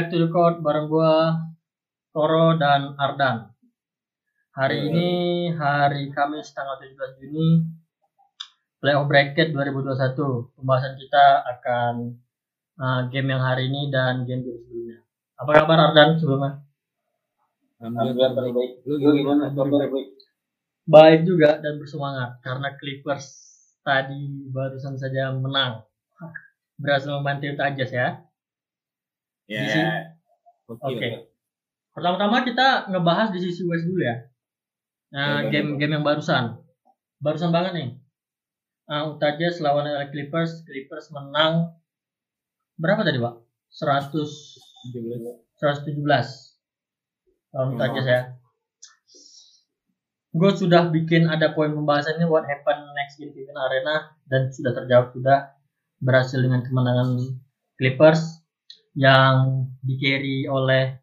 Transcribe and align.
back 0.00 0.08
to 0.08 0.16
the 0.16 0.32
court 0.32 0.64
bareng 0.64 0.88
gua 0.88 1.36
Toro 2.08 2.56
dan 2.56 2.96
Ardan. 2.96 3.52
Hari 4.56 4.88
ini 4.88 5.10
hari 5.52 6.08
Kamis 6.08 6.56
tanggal 6.56 6.80
17 6.80 7.20
Juni 7.20 7.60
Playoff 8.80 9.04
Bracket 9.12 9.52
2021. 9.52 10.56
Pembahasan 10.56 10.96
kita 10.96 11.44
akan 11.44 12.16
uh, 12.80 13.12
game 13.12 13.28
yang 13.28 13.44
hari 13.44 13.68
ini 13.68 13.92
dan 13.92 14.24
game-game 14.24 14.64
sebelumnya. 14.64 15.04
Apa 15.36 15.68
kabar 15.68 15.92
Ardan 15.92 16.16
sebelumnya? 16.16 16.64
Alhamdulillah 17.84 18.56
baik. 18.56 18.72
Lu 18.88 18.96
gimana 19.04 19.52
kabar 19.52 19.84
baik? 19.84 20.08
Baik 20.88 21.20
juga 21.28 21.60
dan 21.60 21.76
bersemangat 21.76 22.40
karena 22.40 22.72
Clippers 22.80 23.28
tadi 23.84 24.48
barusan 24.48 24.96
saja 24.96 25.28
menang. 25.36 25.84
Berhasil 26.80 27.12
membantu 27.12 27.52
Utah 27.52 27.68
Jazz 27.76 27.92
ya. 27.92 28.29
Ya. 29.50 29.66
Sini- 29.66 30.06
Oke. 30.70 30.94
Oke. 30.94 31.08
Pertama-tama 31.90 32.46
kita 32.46 32.86
ngebahas 32.86 33.34
di 33.34 33.42
sisi 33.42 33.66
West 33.66 33.82
dulu 33.90 33.98
ya. 33.98 34.30
Nah, 35.10 35.42
Oke. 35.42 35.50
game-game 35.50 35.98
yang 35.98 36.06
barusan. 36.06 36.62
Barusan 37.18 37.50
banget 37.50 37.74
nih. 37.74 37.88
Uh, 38.86 39.10
Utah 39.10 39.34
Jazz 39.34 39.58
lawan 39.58 39.90
LA 39.90 40.06
Clippers. 40.14 40.62
Clippers 40.62 41.10
menang 41.10 41.74
berapa 42.78 43.02
tadi, 43.02 43.18
Pak? 43.18 43.34
100 43.74 44.14
117 45.58 45.98
lawan 47.50 47.68
Utah. 47.74 47.88
Jazz 47.90 48.06
ya. 48.06 48.20
Gue 50.30 50.54
sudah 50.54 50.94
bikin 50.94 51.26
ada 51.26 51.50
poin 51.50 51.74
pembahasannya 51.74 52.30
what 52.30 52.46
happen 52.46 52.78
next 52.94 53.18
in 53.18 53.34
Arena 53.34 54.14
dan 54.30 54.46
sudah 54.54 54.70
terjawab 54.78 55.10
sudah 55.10 55.58
berhasil 55.98 56.38
dengan 56.38 56.62
kemenangan 56.62 57.18
Clippers 57.74 58.39
yang 58.94 59.68
di 59.80 59.94
carry 59.98 60.46
oleh 60.50 60.98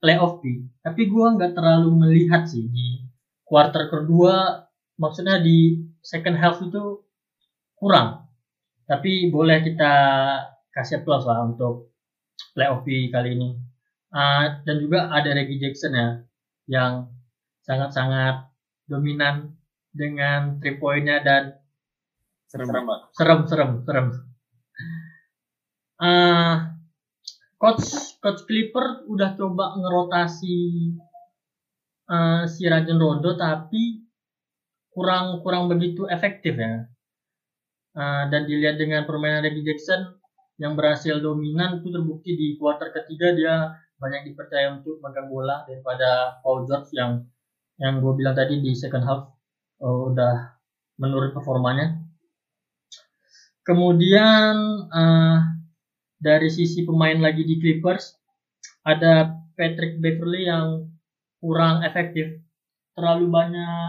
playoff 0.00 0.40
B. 0.44 0.68
Tapi 0.84 1.08
gue 1.08 1.26
nggak 1.36 1.52
terlalu 1.56 1.90
melihat 1.96 2.44
sih 2.44 2.68
di 2.68 3.04
quarter 3.44 3.88
kedua, 3.88 4.64
maksudnya 5.00 5.40
di 5.40 5.80
second 6.04 6.36
half 6.36 6.60
itu 6.60 7.00
kurang. 7.76 8.28
Tapi 8.84 9.32
boleh 9.32 9.64
kita 9.64 9.92
kasih 10.68 11.00
applause 11.00 11.24
lah 11.24 11.48
untuk 11.48 11.94
playoff 12.52 12.84
B 12.84 13.08
kali 13.08 13.36
ini. 13.36 13.48
Ah, 14.14 14.62
dan 14.62 14.78
juga 14.78 15.10
ada 15.10 15.32
Reggie 15.32 15.58
Jackson 15.58 15.96
ya, 15.96 16.08
yang 16.70 17.10
sangat-sangat 17.64 18.52
dominan 18.86 19.56
dengan 19.90 20.60
three 20.60 20.76
point-nya 20.76 21.24
dan 21.24 21.56
Serem 22.46 22.70
banget. 22.70 23.00
serem 23.18 23.40
serem 23.50 23.70
serem 23.82 24.06
Ah, 25.98 26.73
coach 27.58 28.18
coach 28.20 28.42
Clipper 28.46 29.06
udah 29.08 29.34
coba 29.38 29.78
ngerotasi 29.78 30.58
eh, 32.10 32.42
si 32.50 32.62
Rajon 32.68 32.98
Rondo 33.00 33.34
tapi 33.34 34.04
kurang 34.94 35.42
kurang 35.42 35.66
begitu 35.66 36.06
efektif 36.06 36.54
ya. 36.54 36.86
Ah, 37.94 38.26
dan 38.26 38.50
dilihat 38.50 38.74
dengan 38.74 39.06
permainan 39.06 39.46
Reggie 39.46 39.62
Jackson 39.62 40.18
yang 40.58 40.74
berhasil 40.74 41.22
dominan 41.22 41.78
itu 41.78 41.94
terbukti 41.94 42.34
di 42.34 42.58
kuarter 42.58 42.90
ketiga 42.90 43.30
dia 43.34 43.54
banyak 43.98 44.34
dipercaya 44.34 44.74
untuk 44.74 44.98
megang 44.98 45.30
bola 45.30 45.62
daripada 45.66 46.38
Paul 46.42 46.66
George 46.66 46.90
yang 46.94 47.22
yang 47.78 47.98
gue 47.98 48.14
bilang 48.18 48.34
tadi 48.34 48.58
di 48.62 48.74
second 48.74 49.02
half 49.06 49.30
eh, 49.82 49.98
udah 50.10 50.34
menurun 50.98 51.34
performanya. 51.34 52.02
Kemudian 53.62 54.54
eh, 54.90 55.38
dari 56.24 56.48
sisi 56.48 56.88
pemain 56.88 57.20
lagi 57.20 57.44
di 57.44 57.60
Clippers 57.60 58.16
ada 58.88 59.36
Patrick 59.52 60.00
Beverly 60.00 60.48
yang 60.48 60.88
kurang 61.44 61.84
efektif. 61.84 62.40
Terlalu 62.96 63.26
banyak 63.28 63.88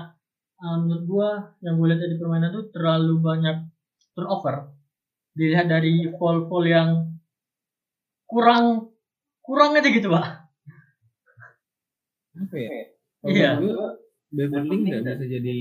eh, 0.59 0.77
menurut 0.83 1.03
gua 1.07 1.29
yang 1.63 1.79
gue 1.79 1.87
lihat 1.87 2.01
dari 2.03 2.15
permainan 2.19 2.51
itu 2.51 2.63
terlalu 2.75 3.13
banyak 3.23 3.57
turnover. 4.11 4.75
Dilihat 5.31 5.71
dari 5.71 6.11
foul-foul 6.19 6.65
yang 6.67 6.89
kurang 8.27 8.91
kurang 9.39 9.79
aja 9.79 9.87
gitu, 9.87 10.11
Pak. 10.11 10.25
Apa 12.35 12.55
ya? 12.59 12.69
Iya. 13.23 13.49
Gua, 13.63 13.95
Beverly 14.35 14.75
nggak 14.83 15.01
bisa 15.07 15.25
jadi 15.39 15.59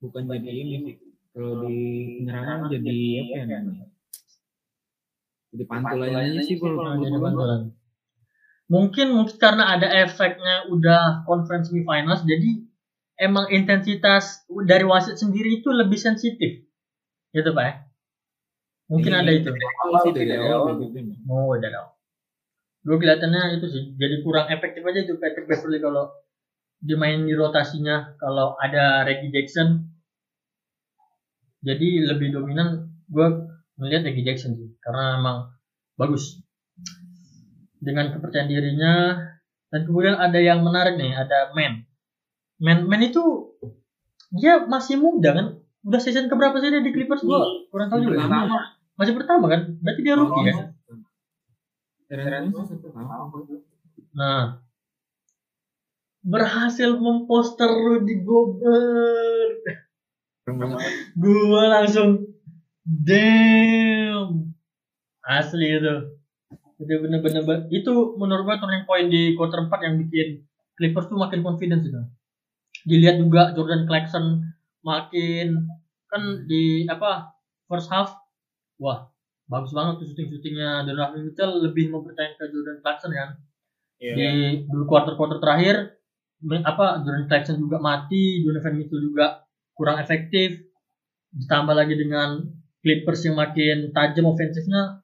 bukan 0.00 0.24
jadi 0.32 0.50
ini 0.50 0.76
sih. 0.88 0.96
Kalau 1.34 1.66
di 1.66 1.76
penyerangan 2.22 2.70
jadi 2.70 2.96
apa 3.20 3.34
ya 3.34 3.44
namanya? 3.50 3.93
Jadi 5.54 5.64
pantul 5.70 6.02
aja 6.02 6.40
sih 6.42 6.58
kalau 6.58 6.98
Jadi 6.98 7.14
bantuan. 7.14 7.70
Mungkin 8.66 9.06
mungkin 9.14 9.36
karena 9.38 9.78
ada 9.78 9.86
efeknya 9.86 10.66
udah 10.72 11.22
conference 11.28 11.70
semifinals 11.70 12.26
jadi 12.26 12.64
emang 13.22 13.46
intensitas 13.54 14.42
dari 14.66 14.82
wasit 14.82 15.14
sendiri 15.14 15.62
itu 15.62 15.70
lebih 15.70 16.00
sensitif. 16.00 16.66
Gitu, 17.30 17.50
Pak. 17.54 17.62
ya? 17.62 17.72
Mungkin 18.90 19.12
Iya, 19.14 19.20
ada 19.22 19.32
itu. 19.32 19.50
Awal 19.54 19.98
sih 20.02 20.12
dari 20.12 20.32
awal 20.34 20.74
gitu. 20.82 20.98
Oh, 21.30 21.54
udah 21.54 21.70
dong. 21.70 21.88
Gue 22.84 23.00
kelihatannya 23.00 23.56
itu 23.56 23.66
sih 23.72 23.84
jadi 23.96 24.20
kurang 24.20 24.52
efektif 24.52 24.84
aja 24.84 25.00
itu 25.08 25.16
Patrick 25.16 25.48
Beverly 25.48 25.80
kalau 25.80 26.12
dimain 26.84 27.24
di 27.24 27.32
rotasinya 27.32 28.12
kalau 28.20 28.60
ada 28.60 29.08
Reggie 29.08 29.32
Jackson 29.32 29.88
jadi 31.64 32.12
lebih 32.12 32.36
dominan 32.36 32.92
gue 33.08 33.43
melihat 33.78 34.06
Reggie 34.06 34.26
Jackson 34.26 34.54
sih 34.58 34.70
karena 34.82 35.18
emang 35.18 35.36
bagus. 35.98 36.42
Dengan 37.84 38.16
kepercayaan 38.16 38.48
dirinya 38.48 39.18
dan 39.68 39.80
kemudian 39.84 40.16
ada 40.16 40.38
yang 40.40 40.64
menarik 40.64 40.96
nih 40.96 41.12
ada 41.12 41.52
Man. 41.52 41.84
Man 42.62 42.88
Man 42.88 43.02
itu 43.04 43.52
dia 44.34 44.64
masih 44.64 44.98
muda 44.98 45.36
kan? 45.36 45.46
Udah 45.84 46.00
season 46.00 46.32
keberapa 46.32 46.56
sih 46.58 46.72
dia 46.72 46.80
di 46.80 46.94
Clippers? 46.94 47.22
Gue 47.22 47.68
kurang 47.68 47.92
tahu 47.92 48.08
juga. 48.08 48.24
Pertama. 48.24 48.58
masih 48.94 49.14
pertama 49.18 49.46
kan? 49.50 49.60
Berarti 49.82 50.00
dia 50.00 50.14
rookie 50.16 50.48
ya? 50.48 50.54
tahun. 50.54 50.72
Nah, 54.14 54.62
berhasil 56.24 56.90
memposter 56.96 57.68
Rudy 57.68 58.24
Gobert. 58.24 59.60
Gua 61.16 61.62
langsung 61.68 62.33
damn. 62.84 64.54
Asli 65.24 65.80
itu. 65.80 65.94
Itu 66.78 66.94
bener-bener 67.00 67.42
itu 67.72 67.92
menurut 68.20 68.44
gua 68.44 68.60
turning 68.60 68.84
point 68.84 69.08
di 69.08 69.32
quarter 69.34 69.64
4 69.64 69.86
yang 69.86 69.94
bikin 70.04 70.44
Clippers 70.74 71.08
tuh 71.08 71.18
makin 71.18 71.40
confidence 71.40 71.86
itu. 71.86 72.00
Dilihat 72.84 73.16
juga 73.22 73.56
Jordan 73.56 73.88
Clarkson 73.88 74.44
makin 74.84 75.64
kan 76.12 76.22
di 76.46 76.84
apa 76.86 77.32
first 77.66 77.88
half 77.88 78.12
wah 78.76 79.08
bagus 79.48 79.72
banget 79.72 80.04
tuh 80.04 80.06
syuting-syutingnya 80.12 80.84
Donovan 80.84 81.24
Mitchell 81.24 81.64
lebih 81.64 81.88
mempercayai 81.90 82.36
ke 82.36 82.44
Jordan 82.52 82.78
Clarkson 82.84 83.10
kan 83.16 83.40
Iya. 84.04 84.14
di 84.14 84.28
dulu 84.68 84.84
quarter-quarter 84.84 85.38
terakhir 85.40 85.96
apa 86.60 87.00
Jordan 87.00 87.24
Clarkson 87.24 87.56
juga 87.56 87.80
mati, 87.80 88.44
Donovan 88.44 88.76
Mitchell 88.76 89.00
juga 89.00 89.46
kurang 89.72 89.96
efektif. 90.02 90.60
Ditambah 91.32 91.72
lagi 91.72 91.96
dengan 91.96 92.42
Clippers 92.84 93.24
yang 93.24 93.34
makin 93.34 93.90
tajam 93.90 94.28
ofensifnya. 94.28 95.00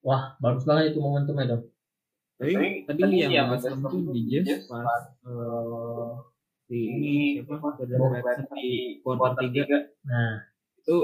Wah, 0.00 0.38
bagus 0.38 0.62
banget 0.62 0.94
itu 0.94 1.02
momentum 1.02 1.34
itu. 1.36 1.58
Tapi 2.38 2.54
tadi 2.88 3.02
yang 3.20 3.50
agak 3.50 3.60
serem 3.60 3.82
tuh 3.84 4.14
di 4.14 4.22
Jazz 4.30 4.64
pas 4.64 5.04
si 6.64 6.78
ini 6.86 7.12
siapa? 7.36 7.74
Clarkson 7.76 8.46
di 8.54 8.70
quarter 9.02 9.42
tiga. 9.42 9.78
Nah, 10.06 10.32
itu 10.78 10.96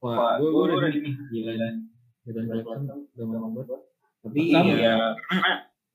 wah 0.00 0.40
gue 0.40 0.48
gue 0.48 0.64
udah 0.66 0.90
nih 0.90 1.14
gila. 1.30 1.68
Jordan 2.24 2.44
Clarkson 2.48 2.80
udah 3.12 3.26
mau 3.28 3.48
banget 3.52 3.80
tapi 4.22 4.38
ya 4.78 4.96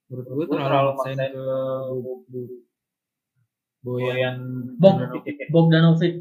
menurut 0.07 0.25
gue 0.30 0.45
terlalu 0.53 0.92
maksain 0.94 1.19
ke 1.33 1.45
Boyan. 3.81 4.36
Bog- 4.80 5.00
Bogdanovic. 5.50 6.13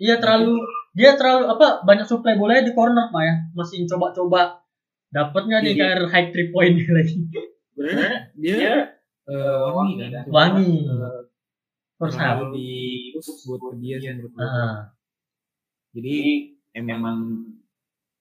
Iya 0.00 0.16
terlalu 0.16 0.64
dia 0.90 1.14
terlalu 1.14 1.46
apa 1.48 1.86
banyak 1.86 2.02
supply 2.02 2.34
bolanya 2.34 2.66
di 2.66 2.74
corner 2.74 3.08
Pak 3.08 3.22
ya. 3.22 3.34
Masih 3.54 3.86
coba-coba. 3.86 4.58
Dapatnya 5.10 5.58
nih 5.62 5.74
Iya. 5.74 5.80
kayak 5.98 6.10
high 6.10 6.28
three 6.30 6.50
point 6.50 6.74
lagi. 6.76 7.18
sebenarnya 7.70 8.12
dia 8.36 8.74
eh, 9.26 9.66
wangi 9.70 9.94
kan? 10.10 10.24
Wangi. 10.28 10.86
eh, 10.86 11.20
First 11.98 12.16
half. 12.16 12.40
terlalu 12.40 12.56
di 12.56 12.70
buat 13.44 13.60
ke 13.60 13.74
dia 13.78 13.96
sih 14.00 14.08
menurut 14.16 14.32
gue 14.32 14.40
Nah, 14.40 14.76
jadi 15.92 16.16
emang 16.72 17.18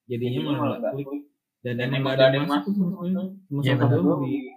jadinya 0.04 0.39
malah 0.51 0.80
klik. 0.92 1.07
dan 1.63 1.75
emang 1.80 2.01
nggak 2.04 2.18
ada 2.19 2.38
yang 2.39 2.50
masuk 2.50 2.74
di 2.75 4.51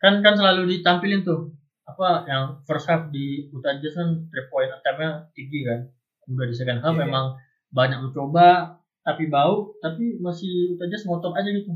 kan 0.00 0.14
kan 0.24 0.34
selalu 0.36 0.62
ditampilin 0.78 1.20
tuh. 1.24 1.52
Apa 1.84 2.24
yang 2.24 2.62
first 2.64 2.86
half 2.88 3.10
di 3.12 3.50
Utah 3.50 3.76
Jazz 3.76 3.98
kan 3.98 4.08
three 4.30 4.46
point 4.48 4.70
attempt-nya 4.72 5.28
tinggi 5.34 5.66
kan 5.66 5.80
udah 6.30 6.46
di 6.46 6.54
second 6.54 6.80
half 6.80 6.94
Iya. 6.94 7.02
memang 7.06 7.26
banyak 7.74 7.98
mencoba 8.06 8.78
tapi 9.02 9.26
bau 9.26 9.74
tapi 9.82 10.18
masih 10.22 10.76
Utah 10.76 10.86
Jazz 10.86 11.06
ngotot 11.06 11.34
aja 11.34 11.50
gitu. 11.50 11.72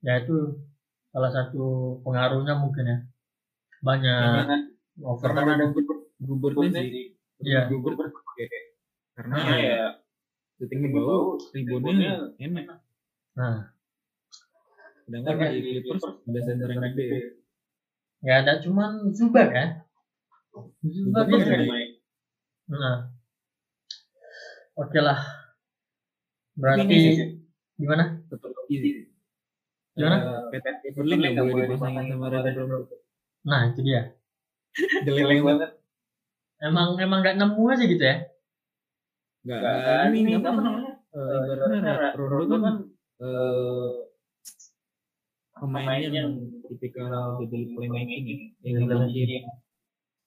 Ya 0.00 0.22
itu 0.24 0.64
salah 1.12 1.30
satu 1.32 1.98
pengaruhnya 2.02 2.56
mungkin 2.56 2.84
ya. 2.88 2.98
Banyak 3.84 4.72
over 5.04 5.30
karena 5.30 5.52
ada 5.60 5.66
gubernya 6.18 6.80
sih. 6.82 7.14
Iya. 7.44 7.70
guber 7.70 7.94
karena 9.14 9.36
ya 9.58 9.82
shooting 10.58 10.80
ke 10.86 10.88
bawah 10.90 11.38
reboundnya 11.54 12.34
enak. 12.38 12.66
Nah. 13.38 13.70
Sedangkan 15.06 15.54
di 15.54 15.60
Clippers 15.62 16.04
ada 16.04 16.40
center 16.44 16.68
yang 16.68 16.82
gede 16.92 17.38
ya 18.22 18.42
ada 18.42 18.58
cuman 18.62 19.14
Zubac 19.14 19.48
kan 19.54 19.68
Zubac 20.82 21.30
main. 21.30 22.02
nah 22.66 23.14
oke 24.78 24.98
lah. 25.02 25.18
Tapi 26.54 26.62
berarti 26.62 26.94
ini 26.94 27.12
gimana? 27.78 28.04
Gimana? 29.98 30.16
Eh, 30.54 30.60
Pat 30.62 30.76
Beverly 30.86 31.14
nggak 31.18 31.46
boleh 31.46 31.66
dipasangin 31.66 32.14
sama 32.14 32.26
Rajon 32.30 32.54
Rondo 32.70 32.96
nah 33.46 33.70
itu 33.70 33.80
dia. 33.86 34.12
Jelek 35.06 35.40
banget. 35.40 35.70
Emang 36.58 36.98
emang 36.98 37.22
nggak 37.22 37.38
nemu 37.38 37.62
aja 37.70 37.84
gitu 37.86 38.02
ya? 38.02 38.16
Nggak 39.46 39.60
nggak 39.62 39.98
ini 40.18 40.32
apa 40.36 40.48
namanya? 40.58 40.92
Eh, 41.14 41.38
ibaratnya 41.48 42.12
Rondo 42.18 42.56
kan 42.60 42.74
eh, 43.22 43.90
pemain 45.58 46.02
yang 46.02 46.30
tipikal 46.66 47.38
jadi 47.42 47.58
playmaking 47.74 48.24
ya. 48.26 48.36
yang 48.62 48.86
ngebantu 48.86 49.22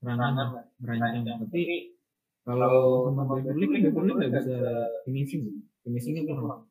serangan 0.01 0.65
merancang 0.81 1.37
tapi 1.45 1.93
kalau 2.41 3.07
sama 3.09 3.23
Beverly 3.37 3.65
kan 3.69 3.79
Beverly 3.89 4.11
nggak 4.17 4.31
bisa 4.37 4.57
finishing. 5.05 5.65
finishingnya 5.81 6.29
kurang 6.29 6.69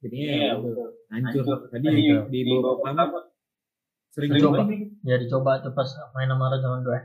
jadinya 0.00 0.26
ya 0.32 0.52
hancur. 1.12 1.44
Tadi 1.68 1.86
di 2.32 2.40
babak 2.48 2.80
pertama. 2.80 3.20
sering 4.10 4.34
Dicoba. 4.34 4.66
ya 5.06 5.16
dicoba 5.22 5.62
tuh 5.62 5.70
pas 5.70 5.86
main 6.18 6.26
sama 6.26 6.50
Rajon 6.50 6.82
gue 6.82 7.00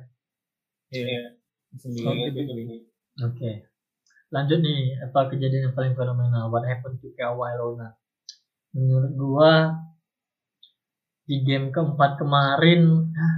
iya. 0.96 1.38
Sembilan 1.76 2.32
Oke. 3.24 3.52
Lanjut 4.32 4.60
nih, 4.60 5.00
apa 5.00 5.32
kejadian 5.32 5.72
yang 5.72 5.76
paling 5.76 5.96
fenomenal? 5.96 6.52
What 6.52 6.68
happened 6.68 7.00
to 7.00 7.12
Kawhi 7.16 7.56
Leonard? 7.56 7.96
Menurut 8.76 9.12
gua 9.16 9.52
di 11.24 11.42
game 11.48 11.72
keempat 11.72 12.20
kemarin 12.20 13.12
ah, 13.16 13.38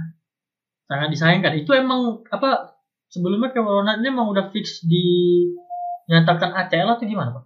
sangat 0.90 1.08
disayangkan. 1.14 1.54
Itu 1.62 1.74
emang 1.78 2.26
apa 2.26 2.77
sebelumnya 3.08 3.50
Leonard 3.52 3.98
ini 4.00 4.08
emang 4.08 4.28
udah 4.28 4.48
fix 4.52 4.84
dinyatakan 4.84 6.52
ACL 6.54 6.94
atau 6.94 7.04
gimana, 7.04 7.30
Pak? 7.36 7.44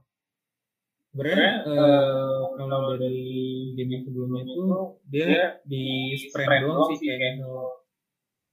sebenarnya 1.12 1.52
eh, 1.68 2.40
kalau 2.56 2.96
dari 2.96 3.28
game 3.76 3.90
yang 3.92 4.04
sebelumnya 4.08 4.48
itu 4.48 4.64
dia 5.12 5.60
di 5.68 6.16
sprain 6.16 6.64
doang 6.64 6.88
sih 6.88 7.04
kayak 7.04 7.36
no 7.44 7.68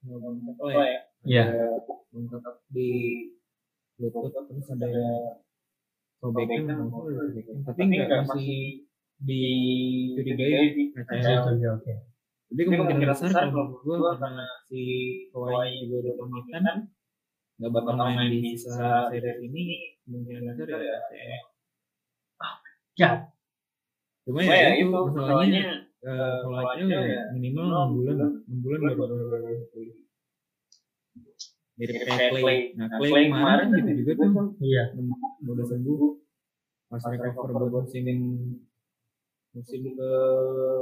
no 0.04 0.16
apa 0.60 0.84
ya 0.84 1.00
Iya. 1.20 1.44
bengkak 2.12 2.64
di 2.72 2.88
lutut 3.96 4.32
terus 4.32 4.68
ada 4.72 4.88
kalau 6.20 6.32
sobekan. 6.36 6.80
tapi 7.64 7.82
nggak 7.88 8.28
masih 8.28 8.88
dicurigai 9.20 10.92
ACL 11.00 11.56
Oke, 11.56 11.68
oke. 11.80 11.94
jadi 12.52 12.62
kemungkinan 12.68 13.08
besar 13.08 13.32
kalau 13.52 13.72
menurut 13.72 13.84
gue 13.84 14.12
karena 14.20 14.48
si 14.68 14.82
Kawhi 15.32 15.88
juga 15.88 15.96
udah 16.04 16.14
pamitan 16.20 16.64
nggak 17.60 17.72
bakal 17.76 17.94
main 18.00 18.32
di 18.32 18.56
sisa 18.56 19.12
series 19.12 19.38
ini 19.44 19.64
kemungkinan 20.08 20.56
besar 20.56 20.80
ya. 20.80 20.96
ACL 20.96 21.44
Ya, 23.00 23.32
cuma 24.28 24.44
ya 24.44 24.76
itu 24.76 24.92
masalahnya 24.92 25.88
eh, 26.04 26.36
kalau 26.44 26.58
ACL 26.72 27.04
ya 27.04 27.22
minimal 27.36 27.68
enam 27.68 27.88
bulan 27.96 28.16
enam 28.16 28.58
bulan 28.64 28.80
baru 28.80 28.96
baru 28.96 29.26
baru 29.28 29.68
pulih 29.76 29.98
mirip 31.80 31.96
kayak 32.04 32.32
Clay 32.36 32.60
nah 32.76 32.88
Clay 33.00 33.32
kemarin 33.32 33.68
gitu 33.72 33.92
juga 34.04 34.12
tuh. 34.20 34.52
iya. 34.60 34.84
udah 35.48 35.66
sembuh. 35.68 36.20
Pas 36.92 37.04
recover 37.06 37.50
buat 37.56 37.86
musim 37.88 38.06
musim 39.56 39.82
ke 39.96 40.10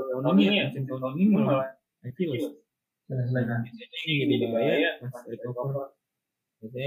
tahun 0.09 0.37
ini 0.41 0.55
ya? 0.57 0.65
musim 0.73 0.83
tahun 0.89 1.13
ini 1.21 1.25
malah 1.37 1.77
Achilles. 2.01 2.57
Jelas 3.07 3.29
nah 3.31 3.45
lagi. 3.45 3.69
biasanya 3.77 4.73
yang 4.73 4.99
jadi 6.61 6.85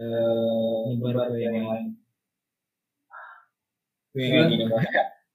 eh, 0.00 0.78
nyebar 0.92 1.32
ke 1.32 1.38
yang 1.40 1.66
lain 1.66 1.86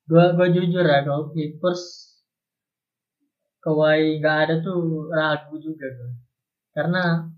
Gua 0.09 0.33
gua 0.33 0.47
jujur 0.49 0.81
ya 0.83 1.05
kalau 1.05 1.29
Clippers 1.31 2.11
Kawhi 3.61 4.17
nggak 4.17 4.37
ada 4.49 4.55
tuh 4.65 5.05
ragu 5.13 5.55
juga 5.61 5.85
gua. 5.93 6.11
Karena 6.73 7.29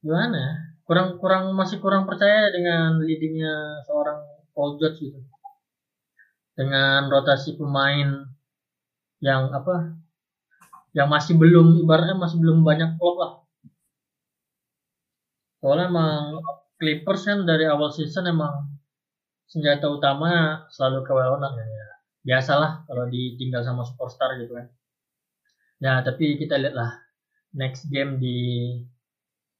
gimana 0.00 0.36
ya? 0.40 0.54
Kurang 0.88 1.20
kurang 1.20 1.52
masih 1.52 1.78
kurang 1.84 2.08
percaya 2.08 2.48
dengan 2.48 2.96
leadingnya 3.04 3.84
seorang 3.84 4.24
Paul 4.56 4.80
George 4.80 5.04
gitu. 5.04 5.20
Dengan 6.56 7.12
rotasi 7.12 7.60
pemain 7.60 8.24
yang 9.20 9.52
apa? 9.52 10.00
Yang 10.96 11.08
masih 11.12 11.34
belum 11.36 11.76
ibaratnya 11.84 12.16
masih 12.16 12.40
belum 12.40 12.64
banyak 12.64 12.96
klub 12.96 13.20
lah. 13.20 13.32
Soalnya 15.66 15.90
emang 15.90 16.38
Clippers 16.78 17.26
kan 17.26 17.42
dari 17.42 17.66
awal 17.66 17.90
season 17.90 18.30
emang 18.30 18.70
senjata 19.50 19.90
utama 19.90 20.62
selalu 20.70 21.02
Kawhi 21.02 21.26
Leonard 21.26 21.58
kan 21.58 21.66
ya. 21.66 21.86
Biasalah 22.22 22.86
kalau 22.86 23.10
ditinggal 23.10 23.66
sama 23.66 23.82
superstar 23.82 24.38
gitu 24.38 24.54
kan. 24.54 24.70
Ya, 25.82 26.06
tapi 26.06 26.38
kita 26.38 26.54
lihatlah 26.54 27.02
next 27.50 27.90
game 27.90 28.22
di 28.22 28.38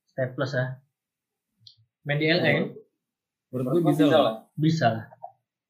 Staples 0.07 0.55
ya. 0.55 0.79
Main 2.07 2.23
di 2.23 2.31
LA 2.31 2.71
menurut 3.51 3.83
gue 3.83 3.91
bisa 3.91 4.07
lah. 4.07 4.47
Bisa 4.55 4.87
lah. 4.87 5.05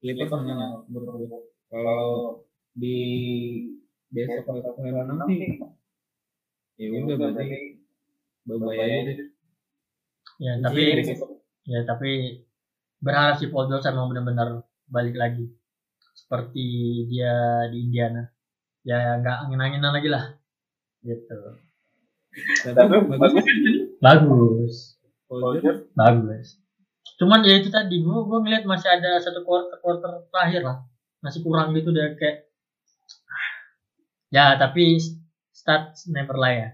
Clippers 0.05 0.29
menang. 0.37 0.85
menurut 0.85 1.17
gue 1.17 1.41
kalau 1.73 2.45
di 2.77 2.97
besok 4.13 4.61
menang 4.85 5.17
sih. 5.33 5.65
Ya 6.77 6.93
udah 6.93 7.15
berarti 7.17 7.81
bye 8.45 8.77
aja 8.77 9.01
deh 9.01 9.36
Ya, 10.37 10.53
Iya, 10.57 10.63
tapi 10.63 10.81
risiko. 11.01 11.25
ya 11.65 11.79
tapi 11.83 12.11
berharap 13.01 13.41
si 13.41 13.49
Paul 13.49 13.67
George 13.69 13.89
emang 13.89 14.09
benar-benar 14.13 14.61
balik 14.87 15.17
lagi 15.17 15.49
seperti 16.13 16.65
dia 17.09 17.65
di 17.73 17.89
Indiana. 17.89 18.23
Ya 18.85 19.17
nggak 19.19 19.37
angin-anginan 19.49 19.91
lagi 19.93 20.09
lah. 20.09 20.23
Gitu. 21.01 21.37
tapi 22.61 22.95
bagus 23.09 23.45
Bagus. 23.97 24.75
Paul 25.27 25.57
George 25.59 25.89
bagus 25.97 26.47
cuman 27.17 27.41
ya 27.41 27.57
itu 27.57 27.73
tadi 27.73 28.05
gua 28.05 28.21
gua 28.29 28.45
ngeliat 28.45 28.63
masih 28.69 28.93
ada 28.93 29.17
satu 29.17 29.41
quarter 29.41 29.81
quarter 29.81 30.29
terakhir 30.29 30.61
lah 30.61 30.77
masih 31.17 31.41
kurang 31.41 31.73
gitu 31.73 31.89
deh 31.89 32.13
kayak 32.13 32.45
ya 34.29 34.53
tapi 34.53 35.01
start 35.49 35.97
never 36.13 36.37
lie 36.37 36.61
ya 36.61 36.69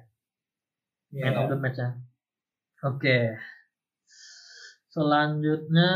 man 1.31 1.37
of 1.39 1.47
the 1.47 1.55
match 1.55 1.79
ya 1.79 1.95
oke 2.83 3.17
selanjutnya 4.93 5.91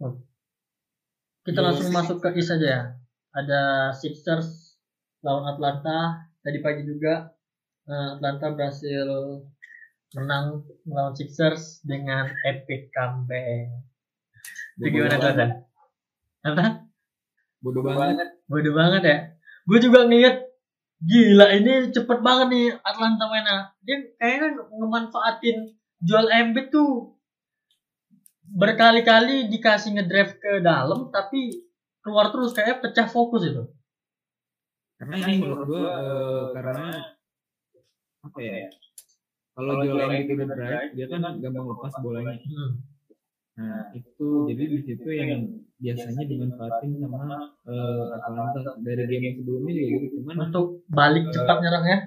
oh. 0.00 0.16
kita 1.44 1.60
Iya, 1.60 1.66
langsung 1.68 1.90
masuk 1.92 2.18
ke 2.24 2.38
East 2.38 2.54
aja 2.54 2.66
ya 2.66 2.82
ada 3.34 3.90
Sixers 3.92 4.78
lawan 5.20 5.50
Atlanta 5.50 6.30
tadi 6.40 6.62
pagi 6.62 6.86
juga 6.86 7.34
eh, 7.90 8.08
Atlanta 8.16 8.54
berhasil 8.54 9.08
menang 10.14 10.62
melawan 10.86 11.14
Sixers 11.18 11.82
dengan 11.82 12.30
epic 12.46 12.94
comeback. 12.94 13.66
Itu 14.78 14.86
gimana 14.90 15.18
tuh? 15.18 15.32
Apa? 16.44 16.86
bodoh 17.64 17.80
banget 17.80 18.28
Bodoh 18.44 18.74
banget 18.76 19.02
ya. 19.02 19.18
Gue 19.64 19.78
juga 19.80 20.04
ngeliat 20.04 20.43
gila 21.04 21.46
ini 21.52 21.92
cepet 21.92 22.18
banget 22.24 22.46
nih 22.50 22.66
Atlanta 22.80 23.24
mainnya. 23.28 23.58
Dia 23.84 23.96
kayaknya 24.16 24.56
ngemanfaatin 24.72 25.76
Joel 26.00 26.28
Embiid 26.32 26.72
tuh 26.72 27.16
berkali-kali 28.44 29.48
dikasih 29.48 29.96
ngedrive 29.96 30.36
ke 30.36 30.52
dalam 30.60 31.08
tapi 31.08 31.64
keluar 32.04 32.28
terus 32.28 32.52
kayak 32.52 32.84
pecah 32.84 33.08
fokus 33.08 33.44
itu. 33.48 33.64
karena 34.94 35.26
ini 35.26 35.42
menurut 35.42 35.66
gua 35.66 35.90
eh, 35.90 36.44
karena 36.54 36.86
apa 38.24 38.38
ya 38.38 38.70
kalau 39.58 39.82
Joel 39.82 40.06
Embiid 40.06 40.38
udah 40.38 40.48
drive 40.54 40.90
dia 40.94 41.06
kan 41.10 41.20
gampang 41.42 41.66
lepas 41.66 41.94
bolanya 41.98 42.36
Hmm. 42.46 42.93
Nah 43.54 43.86
itu 43.94 44.28
jadi 44.50 44.64
di 44.66 44.78
situ 44.82 45.08
yang 45.14 45.46
biasanya 45.78 46.22
dimanfaatin 46.26 46.90
sama 46.98 47.54
eh, 47.70 48.04
Atlanta 48.18 48.60
dari 48.82 49.04
game 49.06 49.24
yang 49.30 49.34
sebelumnya 49.38 49.72
juga 49.78 49.96
gitu. 50.02 50.16
Cuman 50.22 50.36
Untuk 50.50 50.66
balik 50.90 51.24
cepat 51.30 51.56
nyerang 51.62 51.84
ya. 51.86 51.98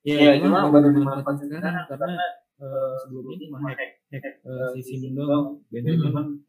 ya 0.00 0.32
cuma 0.40 0.72
baru 0.72 0.88
dimanfaatkan 0.96 1.36
sekarang 1.36 1.84
karena 1.84 2.24
eh, 2.64 2.92
sebelumnya 3.04 3.36
cuma 3.44 3.58
hack 3.68 3.80
hack 4.08 4.24
eh, 4.40 4.66
si 4.72 4.80
Simon 4.80 5.12
doang. 5.20 5.44
Ben 5.68 5.84
Simmons 5.84 6.48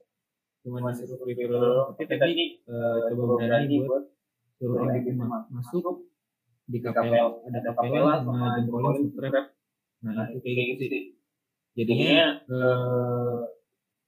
cuma 0.62 0.78
disuruh 0.94 1.18
free 1.26 1.36
throw 1.36 1.92
tapi 1.98 2.04
tadi 2.16 2.62
eh, 2.64 2.98
coba 3.12 3.24
berani 3.42 3.76
buat 3.84 4.04
suruh 4.62 4.78
ma- 5.18 5.48
masuk. 5.52 6.08
di 6.72 6.80
kapel 6.80 7.12
ada 7.52 7.60
kapela 7.68 8.24
sama 8.24 8.56
jempolnya 8.56 9.04
trap. 9.12 9.46
Nah 10.08 10.24
itu 10.32 10.40
kayak 10.40 10.66
gitu 10.80 10.84
sih. 10.88 11.04
jadinya 11.76 12.40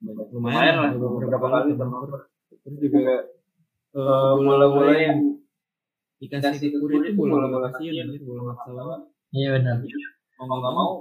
eh, 0.03 0.27
lumayan 0.31 0.75
lah. 0.79 0.89
beberapa 0.95 1.48
kali 1.48 1.75
turnover 1.79 2.27
terus 2.50 2.77
juga 2.79 3.15
eh, 3.95 4.33
bola-bola 4.39 4.93
yang 4.95 5.19
dikasih 6.19 6.72
ke 6.72 6.77
Kuri 6.79 6.95
itu 7.03 7.19
bola-bola 7.19 7.67
kasihan. 7.72 8.07
gitu 8.12 8.25
bola 8.27 8.55
banget 8.55 9.01
iya 9.36 9.48
benar. 9.60 9.75
mau 10.43 10.60
nggak 10.60 10.74
mau 10.75 10.91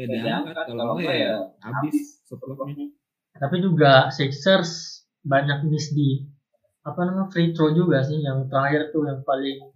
ya 0.00 0.06
diangkat. 0.08 0.54
Kalau 0.64 0.96
nggak 0.96 1.16
ya 1.16 1.34
habis 1.60 2.24
supportnya 2.24 2.88
tapi 3.36 3.56
juga 3.62 4.08
Sixers 4.12 5.04
banyak 5.24 5.68
miss 5.68 5.92
di 5.92 6.24
apa 6.80 7.04
namanya 7.04 7.28
free 7.28 7.52
throw 7.52 7.72
juga 7.76 8.00
sih 8.00 8.24
yang 8.24 8.48
terakhir 8.48 8.88
tuh 8.88 9.04
yang 9.04 9.20
paling 9.20 9.68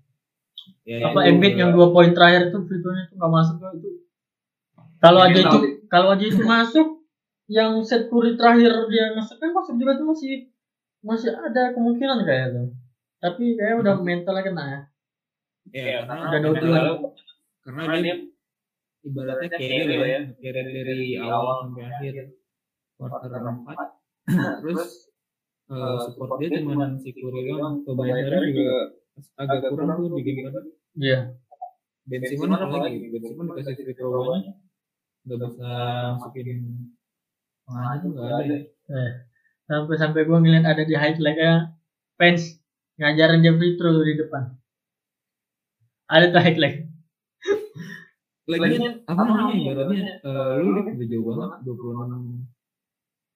ya, 0.89 1.13
apa 1.13 1.21
itu, 1.25 1.29
Embiid 1.37 1.55
yang 1.61 1.71
eh, 1.73 1.75
dua 1.77 1.93
poin 1.93 2.11
terakhir 2.17 2.49
itu 2.49 2.59
free 2.65 2.81
throw-nya 2.81 3.05
itu 3.09 3.15
nggak 3.21 3.33
masuk 3.33 3.57
tuh 3.61 3.71
itu. 3.77 3.89
Kalau 5.05 5.21
aja 5.21 5.41
itu 5.41 5.59
kalau 5.93 6.09
aja 6.17 6.25
itu 6.25 6.43
masuk 6.43 7.04
yang 7.49 7.85
set 7.85 8.09
Curry 8.09 8.41
terakhir 8.41 8.73
dia 8.89 9.13
masuk 9.13 9.37
kan 9.37 9.51
masuk 9.53 9.75
juga 9.77 10.01
tuh 10.01 10.07
masih 10.09 10.49
masih 11.05 11.31
ada 11.37 11.77
kemungkinan 11.77 12.25
kayak 12.25 12.47
tuh. 12.57 12.69
Tapi 13.21 13.57
kayak 13.57 13.81
udah 13.85 13.95
mentalnya 14.01 14.43
kena 14.45 14.65
ya. 14.65 14.81
Ya 15.73 15.99
karena 16.05 16.25
Udah 16.29 16.53
bulan. 16.61 16.85
karena 17.65 17.97
dia 18.05 18.17
ibaratnya 19.05 19.49
carry 19.57 19.97
lah 19.97 20.09
ya. 20.09 20.21
carry 20.41 20.61
dari 20.73 20.99
awal 21.21 21.69
sampai 21.69 21.85
akhir. 21.89 22.15
quarter 22.95 23.33
empat. 23.33 23.77
terus 24.65 25.13
eh, 25.69 25.97
support 26.09 26.41
dia 26.41 26.49
cuma 26.61 26.97
si 26.97 27.13
Curry 27.13 27.41
doang. 27.53 27.85
kebanyakan 27.85 28.41
juga 28.49 28.79
agak 29.37 29.71
kurang 29.71 30.01
tuh 30.01 30.17
di 30.17 30.23
game 30.25 30.49
tadi 30.51 30.71
iya. 30.97 31.21
Ben 32.05 32.21
Simmons 32.25 32.61
apalagi? 32.61 33.09
Ben 33.13 33.25
Simmons 33.25 33.53
dikasih 33.57 33.85
free 33.85 33.97
throw 33.97 34.25
banyak 34.25 34.57
nggak 35.25 35.39
bisa 35.41 35.71
masukin 36.21 36.59
pengaja 37.65 37.97
tuh 38.03 38.09
nggak 38.13 38.31
ada 38.41 38.57
eh, 38.99 39.11
sampai 39.69 39.97
sampai 40.03 40.21
gue 40.29 40.39
ngeliat 40.41 40.67
ada 40.73 40.83
di 40.85 40.95
highlightnya 41.03 41.53
fans 42.19 42.43
ngajarin 43.01 43.43
dia 43.45 43.53
free 43.59 43.75
throw 43.79 43.97
di 44.05 44.15
depan. 44.21 44.43
Ada 46.09 46.27
tuh 46.33 46.43
highlight. 46.45 46.79
Lagian 48.51 49.01
apa 49.09 49.21
namanya 49.25 49.55
ibaratnya 49.57 50.21
eh, 50.21 50.53
lu 50.61 50.69
udah 50.77 51.07
jauh 51.09 51.25
banget 51.33 51.59
26 51.65 52.45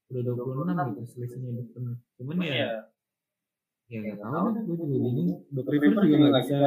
udah 0.09 0.23
26 0.25 0.89
gitu 0.93 1.03
selisihnya 1.13 1.51
depan. 1.65 1.83
Cuman 2.21 2.37
ya 2.45 2.55
ya 3.89 3.99
nggak 4.05 4.21
tahu 4.21 4.47
deh 4.55 4.63
gue 4.69 4.77
juga 4.77 4.97
bingung. 5.01 5.31
Doc 5.49 5.67
Rivers 5.73 5.97
juga 6.05 6.17
nggak 6.29 6.45
bisa 6.45 6.61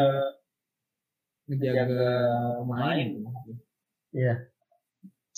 ngejaga 1.48 2.10
pemain. 2.60 3.10
Iya 4.12 4.51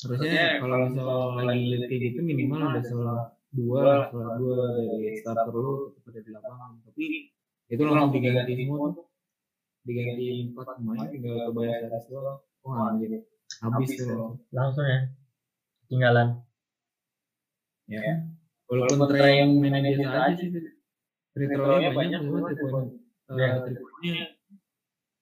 harusnya 0.04 0.60
kalau 0.60 0.76
misal 0.92 1.40
lagi 1.40 1.64
lihat 1.72 1.84
kayak 1.88 2.02
gitu 2.12 2.20
minimal 2.22 2.60
ada 2.70 2.82
salah 2.84 3.20
dua 3.54 4.10
salah 4.12 4.36
dua 4.36 4.58
dari 4.76 5.16
starter 5.22 5.56
lu 5.56 5.94
tetap 5.96 6.12
ada 6.12 6.20
di 6.20 6.32
lapangan. 6.34 6.72
Tapi 6.84 7.06
itu 7.72 7.82
langsung 7.88 8.12
diganti 8.12 8.54
semua 8.60 8.92
tuh. 8.92 9.06
diganti 9.84 10.48
empat 10.48 10.80
pemain 10.80 11.12
tinggal 11.12 11.36
Tobias 11.52 11.76
Harris 11.84 12.06
doang 12.08 12.40
wah 12.64 12.96
anjir 12.96 13.28
habis 13.60 13.90
tuh. 14.00 14.40
Langsung. 14.56 14.88
ya? 14.88 15.00
Tinggalan 15.92 16.40
ya. 17.88 18.32
Walaupun 18.72 19.12
Trey 19.12 19.44
yang 19.44 19.60
main 19.60 19.76
biasa 19.76 20.34
aja 20.34 20.44
sih. 20.44 20.64
free 21.34 21.50
throw-nya 21.50 21.92
banyak 21.92 22.20
cuma 22.24 22.48
three 22.48 22.70
point. 22.70 22.94
Ya. 23.34 23.66
eh, 24.06 24.38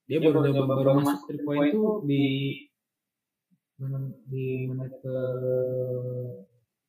dia 0.05 0.17
baru 0.19 0.43
baru, 0.43 0.99
masuk 0.99 1.23
three 1.25 1.41
point 1.41 1.71
itu 1.71 1.83
di 2.05 2.23
di 4.29 4.69
menit 4.69 4.93
ke 5.01 5.17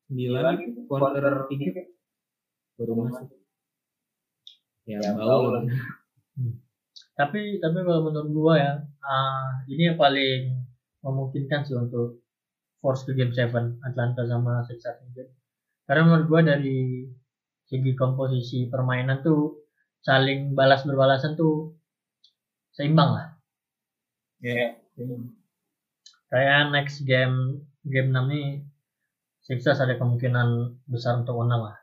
sembilan 0.08 0.56
quarter 0.84 1.48
tiga. 1.48 1.82
Baru 2.76 2.92
masuk. 3.00 3.32
Ya 4.84 5.00
bau 5.16 5.56
lah. 5.56 5.64
Tapi 7.16 7.60
tapi 7.62 7.78
kalau 7.80 8.12
menurut 8.12 8.28
gua 8.32 8.54
ya 8.60 8.72
ah, 9.04 9.64
ini 9.68 9.92
yang 9.92 9.98
paling 10.00 10.52
memungkinkan 11.00 11.64
sih 11.64 11.76
untuk 11.76 12.20
force 12.82 13.06
ke 13.06 13.14
game 13.14 13.30
7 13.30 13.52
Atlanta 13.84 14.26
sama 14.26 14.66
Sixers 14.66 15.00
karena 15.86 16.02
menurut 16.08 16.26
gua 16.26 16.40
dari 16.42 17.06
segi 17.68 17.92
komposisi 17.96 18.68
permainan 18.68 19.22
tuh 19.24 19.64
saling 20.02 20.52
balas 20.52 20.82
berbalasan 20.82 21.38
tuh 21.38 21.72
seimbang 22.74 23.10
lah. 23.16 23.28
Ya 24.42 24.76
kayak 26.32 26.72
next 26.72 27.04
game 27.04 27.60
game 27.84 28.08
6 28.08 28.32
nih 28.32 28.48
Sixers 29.42 29.82
ada 29.82 29.98
kemungkinan 30.00 30.78
besar 30.86 31.18
untuk 31.20 31.34
menang 31.42 31.66
lah. 31.66 31.76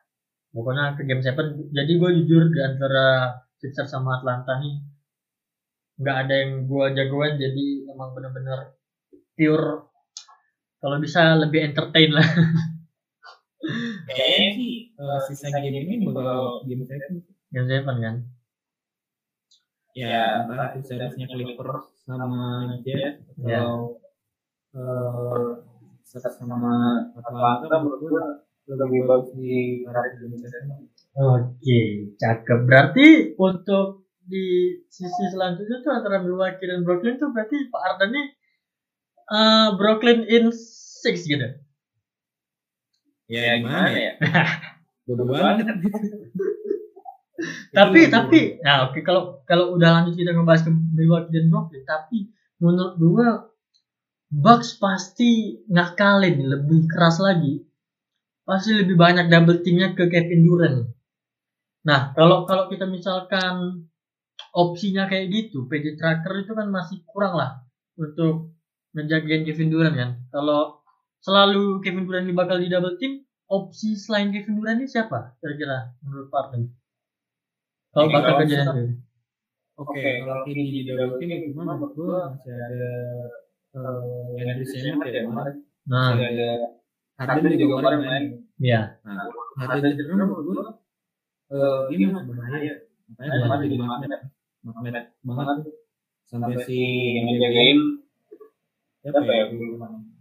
Pokoknya 0.49 0.97
ke 0.97 1.05
game 1.05 1.21
7 1.21 1.69
jadi 1.69 1.91
gue 2.01 2.09
jujur 2.23 2.49
di 2.49 2.59
antara 2.65 3.37
Sixers 3.61 3.93
sama 3.93 4.17
Atlanta 4.17 4.57
nih 4.57 4.81
nggak 5.99 6.17
ada 6.25 6.33
yang 6.33 6.51
gue 6.65 6.85
jagoan 6.95 7.35
jadi 7.35 7.65
emang 7.91 8.15
bener-bener 8.15 8.71
pure 9.35 9.91
kalau 10.79 10.95
bisa 10.97 11.35
lebih 11.35 11.69
entertain 11.69 12.09
lah. 12.15 12.23
Kayaknya 14.07 14.49
sih 14.55 14.73
eh, 14.95 15.19
sisa 15.27 15.51
game 15.51 15.83
ini 15.83 16.07
bakal 16.07 16.63
game 16.65 16.87
seven. 16.87 17.21
Game 17.51 17.67
7 17.67 17.83
kan? 17.99 18.15
Ya 19.91 20.47
entah 20.47 20.71
itu 20.79 20.95
seriesnya 20.95 21.27
Clippers 21.27 22.07
sama 22.07 22.71
Jazz 22.87 23.19
Ya. 23.43 23.59
atau 23.67 23.98
eh 24.77 25.49
Sixers 26.09 26.41
sama 26.41 26.73
Atlanta 27.13 27.75
menurut 27.85 28.01
gue 28.01 28.25
lebih 28.69 29.01
bagus 29.05 29.33
di 29.37 29.81
seven 29.85 30.89
oke 31.17 31.79
cakep. 32.17 32.59
Berarti 32.65 33.07
untuk 33.37 34.09
di 34.29 34.77
sisi 34.89 35.23
selanjutnya 35.33 35.81
tuh 35.81 35.93
antara 35.93 36.21
Milwaukee 36.21 36.69
dan 36.69 36.85
Brooklyn 36.85 37.17
tuh 37.17 37.33
berarti 37.33 37.69
Pak 37.69 37.81
Ardan 37.81 38.09
nih 38.13 38.27
eh, 39.29 39.67
Brooklyn 39.73 40.21
in 40.29 40.53
6 40.53 41.29
gitu. 41.29 41.47
Ya 43.29 43.57
gimana 43.61 43.89
ya? 43.93 44.13
bodoh 45.09 45.25
banget. 45.29 45.65
tapi 47.77 48.11
tapi 48.11 48.59
nah 48.65 48.89
oke 48.89 48.99
kalau 49.01 49.41
kalau 49.47 49.73
udah 49.77 49.89
lanjut 50.01 50.13
kita 50.17 50.33
ngebahas 50.35 50.65
ke 50.65 50.71
Milwaukee 50.73 51.33
dan 51.33 51.49
Brooklyn 51.49 51.85
tapi 51.85 52.33
menurut 52.61 52.93
gua 52.97 53.49
Bucks 54.29 54.77
pasti 54.77 55.57
ngakalin 55.69 56.45
lebih 56.45 56.85
keras 56.85 57.17
lagi. 57.17 57.65
Pasti 58.45 58.77
lebih 58.77 58.97
banyak 58.97 59.29
double 59.29 59.61
teamnya 59.65 59.97
ke 59.97 60.09
Kevin 60.09 60.45
Durant. 60.45 60.77
Nah 61.85 62.13
kalau 62.13 62.45
kalau 62.45 62.69
kita 62.69 62.85
misalkan 62.85 63.89
opsinya 64.53 65.09
kayak 65.09 65.29
gitu 65.33 65.65
PJ 65.65 65.97
Tracker 65.97 66.45
itu 66.45 66.53
kan 66.53 66.69
masih 66.69 67.01
kurang 67.09 67.37
lah 67.37 67.65
untuk 67.97 68.53
ngejagain 68.93 69.45
Kevin 69.45 69.69
Durant 69.73 69.95
kan? 69.97 70.09
Kalau 70.29 70.79
selalu 71.19 71.83
Kevin 71.83 72.07
Durant 72.07 72.25
ini 72.25 72.35
bakal 72.35 72.63
di 72.63 72.71
double 72.71 72.95
team 72.95 73.23
opsi 73.49 73.97
selain 73.97 74.31
Kevin 74.31 74.61
Durant 74.61 74.79
ini 74.79 74.87
siapa 74.87 75.35
kira-kira 75.43 75.91
menurut 76.05 76.29
partner 76.31 76.69
kalau 77.91 78.07
bakal 78.13 78.31
kalau 78.31 78.39
kejadian 78.45 78.87
oke 79.75 79.99
kalau 79.99 80.45
ini 80.47 80.63
di 80.69 80.81
double 80.87 81.17
team 81.19 81.29
cuma 81.51 81.75
menurut 81.75 81.91
gue 81.97 82.07
masih 82.07 82.53
ada 82.55 82.91
eh 83.69 84.65
Shamet 84.65 85.13
ya? 85.13 85.21
kemarin. 85.29 85.55
Nah. 85.85 86.17
Ada 87.19 87.35
Harden 87.35 87.59
juga 87.59 87.73
kemarin 87.83 87.99
main. 88.07 88.23
Ya 88.59 88.97
nah 89.03 89.27
Harden 89.59 89.93
cedera 89.95 90.23
menurut 90.23 90.43
gue 90.47 90.63
eh 91.51 91.81
ini 91.93 92.03
masih 92.09 92.33
bahaya. 92.33 92.73
Makanya 94.59 95.01
banget 95.25 95.57
tuh. 95.65 95.73
sampai 96.29 96.61
si 96.61 96.77
yang 97.17 97.25
ngejagain 97.25 97.79
siapa 99.01 99.21
ya? 99.25 99.45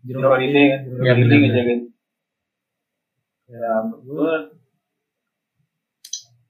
Jerome 0.08 0.24
Holiday 0.30 0.66
kan 0.72 0.80
Jerome 0.88 1.04
Ya, 1.04 1.12
benar. 1.20 1.36
ngejagain. 1.36 1.80
Ya 3.48 3.72
gue 3.92 4.32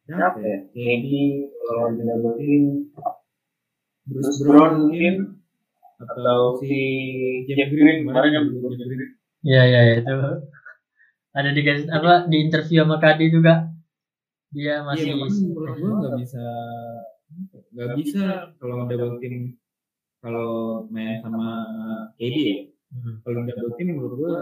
siapa 0.09 0.39
ya? 0.41 0.59
KD 0.73 1.07
kalau 1.67 1.87
di 1.93 2.03
team 2.39 2.63
Bruce 4.09 4.41
Brown 4.41 4.73
mungkin 4.89 5.38
atau 5.99 6.63
si 6.63 6.79
Jeff 7.51 7.71
Green 7.75 8.07
kemarin 8.07 8.31
kan 8.31 8.45
Jeff 8.55 8.87
Green 8.87 9.19
ya 9.43 9.63
ya 9.67 9.81
ya, 9.83 9.95
itu. 10.03 10.15
Ada 11.35 11.51
di 11.55 11.63
apa 11.91 12.27
di 12.27 12.37
interview 12.43 12.83
sama 12.83 12.97
Kadi 12.99 13.27
juga. 13.31 13.71
Dia 14.49 14.81
masih 14.81 15.13
Iya, 15.13 15.29
menurut 15.29 15.77
gue 15.77 15.93
nggak 15.93 16.15
bisa. 16.25 16.45
Nggak 17.75 17.91
bisa. 18.01 18.25
Kalau 18.59 18.89
double 18.89 19.21
team 19.21 19.55
kalau 20.19 20.83
main 20.91 21.23
sama 21.23 21.63
KD 22.19 22.37
ya. 22.43 22.59
Hmm. 22.91 23.23
Kalau 23.23 23.45
double 23.45 23.73
team 23.77 23.89
menurut 23.95 24.15
gue 24.19 24.35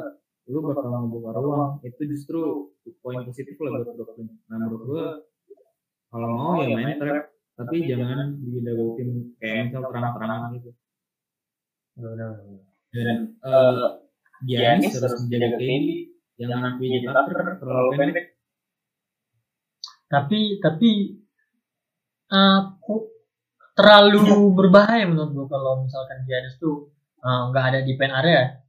lu 0.46 0.58
bakal 0.62 0.88
membuka 0.88 1.34
ruang. 1.36 1.82
Itu 1.82 2.06
justru 2.06 2.70
poin 3.02 3.20
positif 3.26 3.58
lah 3.60 3.82
buat 3.82 3.92
Brooklyn. 3.98 4.30
Nah 4.48 4.56
menurut 4.62 4.82
gue 4.86 5.04
kalau 6.08 6.28
mau 6.32 6.62
ya 6.62 6.72
main 6.72 6.96
trap. 6.96 7.34
Tapi 7.56 7.88
jangan 7.88 8.36
didagutin 8.40 9.32
kayak 9.40 9.72
misal 9.72 9.88
terang-terangan 9.88 10.60
gitu 10.60 10.76
Dan 11.96 13.18
eh 13.40 13.88
Giannis 14.44 14.92
harus 15.00 15.24
menjaga 15.24 15.56
KD 15.56 15.88
jangan 16.36 16.76
Tucker 16.76 17.56
terlalu 17.56 17.90
pendek. 17.96 18.26
Tapi 20.06 20.60
tapi 20.60 20.90
aku 22.30 22.94
terlalu 23.76 24.52
berbahaya 24.52 25.08
menurut 25.08 25.30
gua 25.32 25.46
kalau 25.48 25.72
misalkan 25.84 26.28
Giannis 26.28 26.60
tuh 26.60 26.92
eh, 27.24 27.40
nggak 27.52 27.64
ada 27.72 27.80
di 27.82 27.92
pen 27.96 28.12
area. 28.12 28.66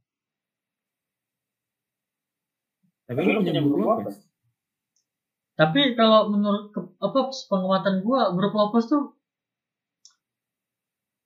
tapi 3.08 3.24
lu 3.24 3.40
punya 3.40 3.64
Brook 3.64 3.80
Lopez 3.80 4.20
Tapi 5.58 5.98
kalau 5.98 6.28
menurut 6.30 6.70
ke- 6.70 6.92
apa 7.02 7.32
pengamatan 7.50 8.04
gua 8.04 8.30
Brook 8.36 8.54
Lopez 8.54 8.84
tuh 8.86 9.16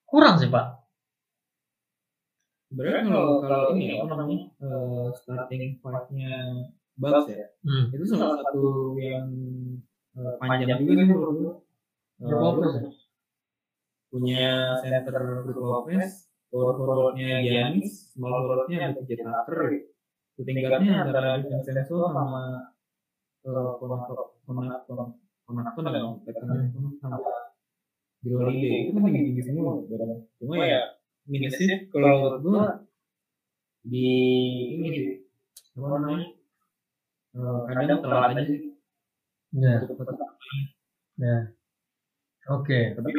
kurang 0.07 0.39
sih 0.41 0.49
pak. 0.49 0.82
Sebenarnya 2.73 3.02
kalau 3.05 3.26
kalau 3.45 3.67
ini 3.76 4.00
apa 4.00 4.14
namanya 4.17 4.41
eh, 4.64 5.07
starting 5.12 5.76
five-nya 5.79 6.33
Bucks 6.97 7.29
ya 7.29 7.47
Hmm. 7.64 7.93
itu 7.93 8.05
salah 8.09 8.41
satu 8.41 8.97
yang 8.97 9.29
eh, 10.17 10.35
panjang 10.41 10.81
juga 10.81 10.93
nih 10.97 11.07
menurut 11.09 11.35
gue 11.37 11.52
ya? 12.73 12.81
punya 14.12 14.45
center 14.81 15.45
Brook 15.45 15.61
Lopez 15.61 16.29
forward 16.49 16.76
forwardnya 16.81 17.41
Giannis 17.41 18.12
small 18.12 18.45
forwardnya 18.45 18.93
ada 18.93 19.00
PJ 19.00 19.21
Tucker 19.21 19.61
shooting 20.37 20.57
guardnya 20.61 20.93
antara 21.05 21.41
Vincenzo 21.41 21.97
sama 22.12 22.73
eh, 23.45 23.71
Konato 23.81 24.37
Konato 24.45 24.97
Konato 25.49 25.81
Konato 25.81 26.41
sama 27.00 27.17
Holiday 28.23 28.87
itu 28.87 28.91
kan 28.95 29.02
tinggi 29.09 29.21
tinggi 29.35 29.43
semua 29.43 29.83
cuma 30.38 30.55
ya 30.62 30.83
minusnya 31.31 31.87
kalau 31.91 32.09
menurut 32.19 32.41
gua 32.43 32.64
di 33.83 34.09
ini 34.79 34.88
sih 34.95 35.09
apa 35.79 35.97
namanya? 35.99 36.29
Eh, 37.33 37.59
kadang 37.67 38.00
telat 38.05 38.31
aja. 38.37 38.43
sih 38.45 38.61
Ya, 39.52 39.85
untuk 39.85 40.00
tetap 40.00 40.33
ya. 41.21 41.37
Oke. 42.49 42.97
tapi 42.97 43.11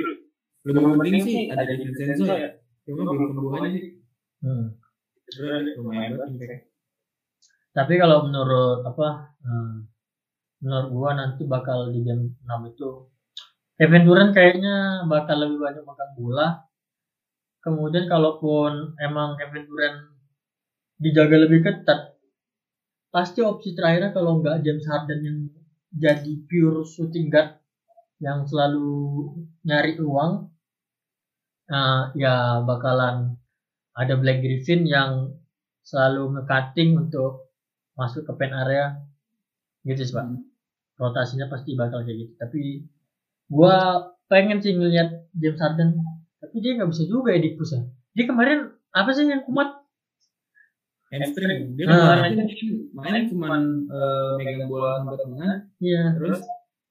lebih 0.65 0.81
penting 0.97 1.15
sih 1.21 1.37
ada 1.53 1.63
di 1.69 1.85
Vincenzo 1.85 2.25
ya. 2.25 2.57
Cuma 2.83 3.05
belum 3.13 3.29
sembuh 3.37 3.51
aja. 3.61 3.69
sih 3.69 3.85
Hmm. 4.43 4.75
lumayan 5.79 6.19
banget. 6.19 6.67
Tapi 7.71 7.93
kalau 7.95 8.27
menurut 8.27 8.83
apa? 8.83 9.33
eh, 9.43 9.75
menurut 10.63 10.87
gua 10.95 11.09
nanti 11.15 11.43
bakal 11.47 11.91
di 11.91 11.99
game 12.03 12.35
6 12.43 12.71
itu 12.71 12.89
Kevin 13.79 14.03
Durant 14.07 14.31
kayaknya 14.31 15.03
bakal 15.09 15.35
lebih 15.43 15.59
banyak 15.59 15.83
makan 15.83 16.09
bola. 16.15 16.47
Kemudian 17.63 18.11
kalaupun 18.11 18.99
emang 18.99 19.39
Kevin 19.39 19.63
Durant 19.63 19.99
dijaga 20.99 21.47
lebih 21.47 21.63
ketat, 21.63 22.11
pasti 23.07 23.39
opsi 23.39 23.71
terakhirnya 23.71 24.11
kalau 24.11 24.43
nggak 24.43 24.59
James 24.67 24.83
Harden 24.83 25.19
yang 25.23 25.39
jadi 25.95 26.33
pure 26.43 26.83
shooting 26.83 27.31
guard 27.31 27.55
yang 28.19 28.43
selalu 28.43 29.31
nyari 29.63 29.95
uang, 29.95 30.31
eh, 31.71 32.03
ya 32.19 32.59
bakalan 32.67 33.39
ada 33.95 34.13
Black 34.19 34.43
Griffin 34.43 34.83
yang 34.83 35.31
selalu 35.87 36.35
nge-cutting 36.39 36.99
untuk 36.99 37.51
masuk 37.95 38.27
ke 38.27 38.33
pen 38.39 38.51
area. 38.51 38.85
Gitu 39.87 40.03
sih 40.03 40.15
pak. 40.15 40.25
Rotasinya 40.99 41.47
pasti 41.51 41.75
bakal 41.79 42.03
kayak 42.07 42.17
gitu. 42.27 42.33
Tapi 42.39 42.61
gua 43.51 44.07
pengen 44.31 44.59
sih 44.63 44.73
ngeliat 44.73 45.29
James 45.35 45.59
Harden 45.61 45.99
tapi 46.53 46.61
dia 46.61 46.77
nggak 46.77 46.93
bisa 46.93 47.03
juga 47.09 47.33
ya 47.33 47.41
di 47.41 47.57
push 47.57 47.73
ya 47.73 47.81
dia 48.13 48.29
kemarin 48.29 48.69
apa 48.93 49.09
sih 49.09 49.25
yang 49.25 49.41
kumat? 49.41 49.73
Hamstring. 51.09 51.73
Dia 51.73 51.89
Ah. 51.89 52.21
kemarin 52.21 52.45
aja 52.45 52.45
dia 52.45 52.69
main 52.93 53.25
cuman 53.25 53.61
eh, 53.89 54.33
megang 54.37 54.69
bola 54.69 55.01
sampai 55.01 55.17
tengah. 55.17 55.53
Iya. 55.81 56.03
Terus 56.21 56.41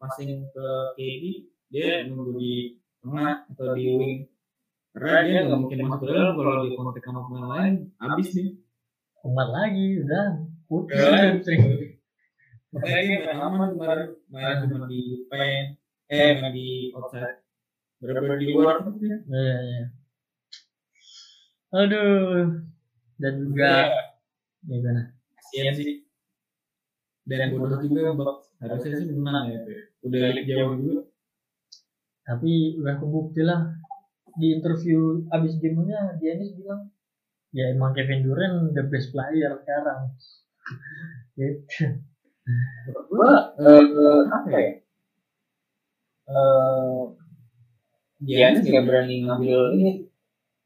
passing 0.03 0.51
ke 0.51 0.67
KD 0.99 1.25
dia 1.71 2.11
nunggu 2.11 2.43
di 2.43 2.83
tengah 2.99 3.47
atau 3.55 3.71
di 3.79 3.87
wing. 3.87 4.19
Karena 4.99 5.19
dia 5.23 5.39
nggak 5.47 5.59
mungkin 5.63 5.79
masuk 5.87 6.07
ke 6.07 6.15
dalam 6.15 6.35
kalau 6.35 6.67
di 6.67 6.75
kontak 6.75 7.03
sama 7.07 7.23
pemain 7.31 7.47
lain 7.55 7.75
habis 8.03 8.29
nih 8.35 8.51
kumat 9.23 9.49
lagi 9.55 9.87
udah. 10.03 10.27
Ya. 10.91 11.11
hamstring. 11.31 11.63
Makanya 12.75 12.99
dia 12.99 13.19
main 13.31 13.39
aman 13.39 13.71
kemarin. 13.79 14.09
Main 14.27 14.55
cuma 14.67 14.87
di 14.91 15.03
paint 15.31 15.79
eh 16.11 16.35
main 16.43 16.51
di 16.51 16.91
outside 16.99 17.42
benar-benar 18.03 18.39
di 18.43 18.47
luar 18.51 18.77
dia. 18.99 19.17
iya 19.31 19.57
iya 19.63 19.85
aduh 21.73 22.61
dan 23.23 23.33
juga 23.39 23.71
ya 24.67 24.75
gimana? 24.83 25.03
Kasihan 25.39 25.75
sih. 25.79 26.03
Dan 27.23 27.55
bodoh 27.55 27.79
juga 27.79 28.19
Bucks 28.19 28.51
harusnya 28.59 28.99
sih 28.99 29.07
menang 29.15 29.55
ya. 29.55 29.61
Udah 30.03 30.21
jauh 30.43 30.75
juga. 30.79 31.03
tapi 32.23 32.79
udah 32.79 32.95
kebukti 32.99 33.43
lah. 33.47 33.79
Di 34.39 34.59
interview 34.59 35.27
abis 35.31 35.59
gamenya 35.63 36.19
Giannis 36.19 36.55
bilang 36.59 36.91
ya 37.53 37.69
emang 37.71 37.93
Kevin 37.95 38.27
Durant 38.27 38.75
the 38.75 38.83
best 38.91 39.15
player 39.15 39.55
sekarang. 39.63 40.11
Gitu. 41.39 42.03
Gua 43.09 43.55
eh, 43.57 44.23
apa 44.29 44.49
ya? 44.53 44.73
Eh 46.27 47.03
Giannis 48.23 48.63
nggak 48.63 48.87
berani 48.87 49.15
ngambil 49.27 49.61
ini 49.77 49.93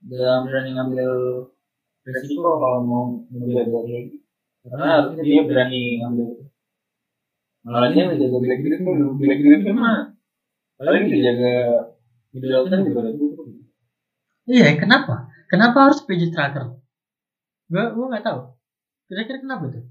nggak 0.04 0.38
berani 0.44 0.70
ngambil 0.76 1.10
resiko 2.04 2.50
kalau 2.60 2.80
mau 2.84 3.04
menjaga 3.32 3.78
dia 3.88 4.00
karena 4.66 4.86
harusnya 4.98 5.22
dia 5.24 5.42
berani 5.46 5.82
ngambil. 6.02 6.28
Malah 7.66 7.90
dia 7.90 8.04
menjaga 8.06 8.36
Black 8.38 8.60
Griffin 8.62 8.98
Black 9.18 9.40
Griffin 9.42 9.74
mah 9.74 10.14
paling 10.76 11.08
dijaga 11.08 11.54
Middleton 12.36 12.84
juga 12.84 12.98
udah 13.00 13.14
cukup 13.16 13.46
iya 14.46 14.76
kenapa? 14.76 15.32
Kenapa 15.48 15.88
harus 15.88 16.04
PJ 16.04 16.30
Tracker? 16.30 16.76
Gua 17.72 17.84
gua 17.96 18.06
nggak 18.12 18.24
tahu. 18.28 18.40
Kira-kira 19.08 19.40
kenapa 19.40 19.72
tuh 19.72 19.84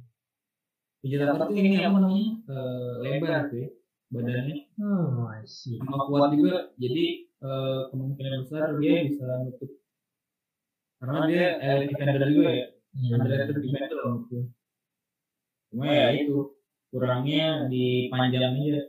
PJ 1.02 1.18
tuh 1.18 1.50
ini 1.52 1.82
apa 1.82 1.98
namanya? 1.98 2.32
Eh, 2.46 2.94
lebar 3.02 3.50
sih 3.50 3.66
badannya. 4.14 4.58
Oh 4.80 5.28
I 5.34 5.44
see. 5.50 5.82
Sama 5.82 6.06
kuat 6.08 6.38
juga 6.38 6.70
jadi 6.78 7.25
eh, 7.44 7.82
kemungkinan 7.92 8.44
besar 8.46 8.78
dia 8.80 8.94
bisa 9.04 9.26
nutup. 9.44 9.72
Karena 11.00 11.20
dia 11.28 11.46
elite 11.60 11.92
defender 11.92 12.30
juga 12.32 12.52
ya. 12.52 12.68
Iya. 12.96 13.14
underrated 13.20 13.56
defender 13.60 13.98
loh. 14.00 14.06
Menurut 14.08 14.26
gue. 14.32 14.44
cuma 15.74 15.92
ya 15.92 16.08
itu 16.16 16.56
kurangnya 16.88 17.68
di 17.68 18.08
panjang 18.08 18.56
aja. 18.56 18.84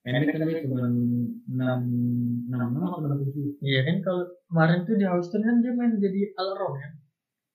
Pendek 0.00 0.32
kan 0.32 0.48
dia 0.48 0.64
cuma 0.64 0.84
enam 0.84 1.80
enam 2.48 2.68
enam 2.72 2.84
atau 2.88 3.00
enam 3.04 3.20
tujuh. 3.24 3.56
Iya 3.64 3.80
kan 3.88 3.96
kalau 4.04 4.22
kemarin 4.48 4.78
tuh 4.84 4.96
di 5.00 5.04
Houston 5.08 5.40
kan 5.44 5.56
dia 5.64 5.72
main 5.72 5.96
jadi 5.96 6.20
all 6.36 6.52
around 6.56 6.76
kan? 6.76 6.92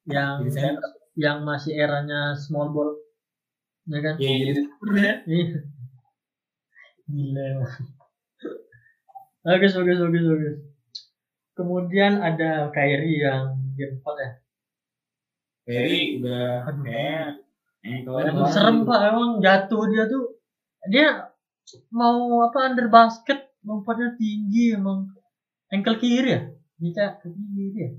Yang 0.06 0.34
jadi 0.34 0.50
saya 0.54 0.72
yang 1.16 1.38
masih 1.46 1.74
eranya 1.78 2.34
small 2.38 2.74
ball. 2.74 2.98
Ya 3.86 4.00
kan? 4.02 4.16
Ya 4.18 4.30
jadi 4.42 4.54
sebenarnya 4.66 5.14
Iya. 5.30 5.58
Gila. 7.06 7.46
Bagus, 9.46 9.78
bagus, 9.78 9.98
bagus, 10.02 10.26
bagus. 10.26 10.56
Kemudian 11.54 12.18
ada 12.18 12.74
Kyrie 12.74 13.22
yang 13.22 13.62
di 13.62 13.70
game 13.78 14.02
4 14.02 14.24
ya. 14.26 14.32
Ferry 15.66 16.02
udah 16.22 16.66
kayak 16.82 17.42
ankle-nya 17.86 18.34
Emang 18.34 18.50
serem 18.50 18.86
pak, 18.86 19.02
emang 19.14 19.38
jatuh 19.42 19.86
dia 19.90 20.10
tuh. 20.10 20.42
Dia 20.90 21.30
mau 21.94 22.42
apa 22.42 22.74
under 22.74 22.90
basket, 22.90 23.54
lompatnya 23.62 24.18
tinggi 24.18 24.74
emang. 24.74 25.14
Ankle 25.70 26.02
kiri 26.02 26.30
ya? 26.34 26.42
Bisa 26.82 27.18
ke 27.22 27.30
kiri 27.30 27.70
ya? 27.78 27.90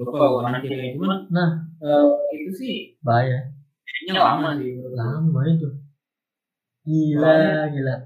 lupa 0.00 0.32
warna 0.32 0.64
kiri 0.64 0.96
cuman 0.96 1.28
Nah, 1.28 1.60
eh, 1.84 2.04
itu 2.40 2.52
sih 2.56 2.74
bahaya. 3.04 3.52
kayaknya 3.84 4.14
lama 4.16 4.48
sih. 4.56 4.80
Lama 4.96 5.40
itu. 5.44 5.68
Gila, 6.88 7.68
gila. 7.68 7.96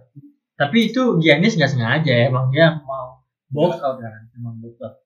Tapi 0.64 0.78
itu 0.88 1.02
Giannis 1.20 1.60
nggak 1.60 1.72
sengaja 1.76 2.08
ya, 2.08 2.24
emang 2.32 2.48
dia 2.48 2.80
mau 2.88 3.20
box 3.52 3.84
out 3.84 4.00
kan, 4.00 4.32
emang 4.32 4.56
box 4.64 4.80
out. 4.80 4.96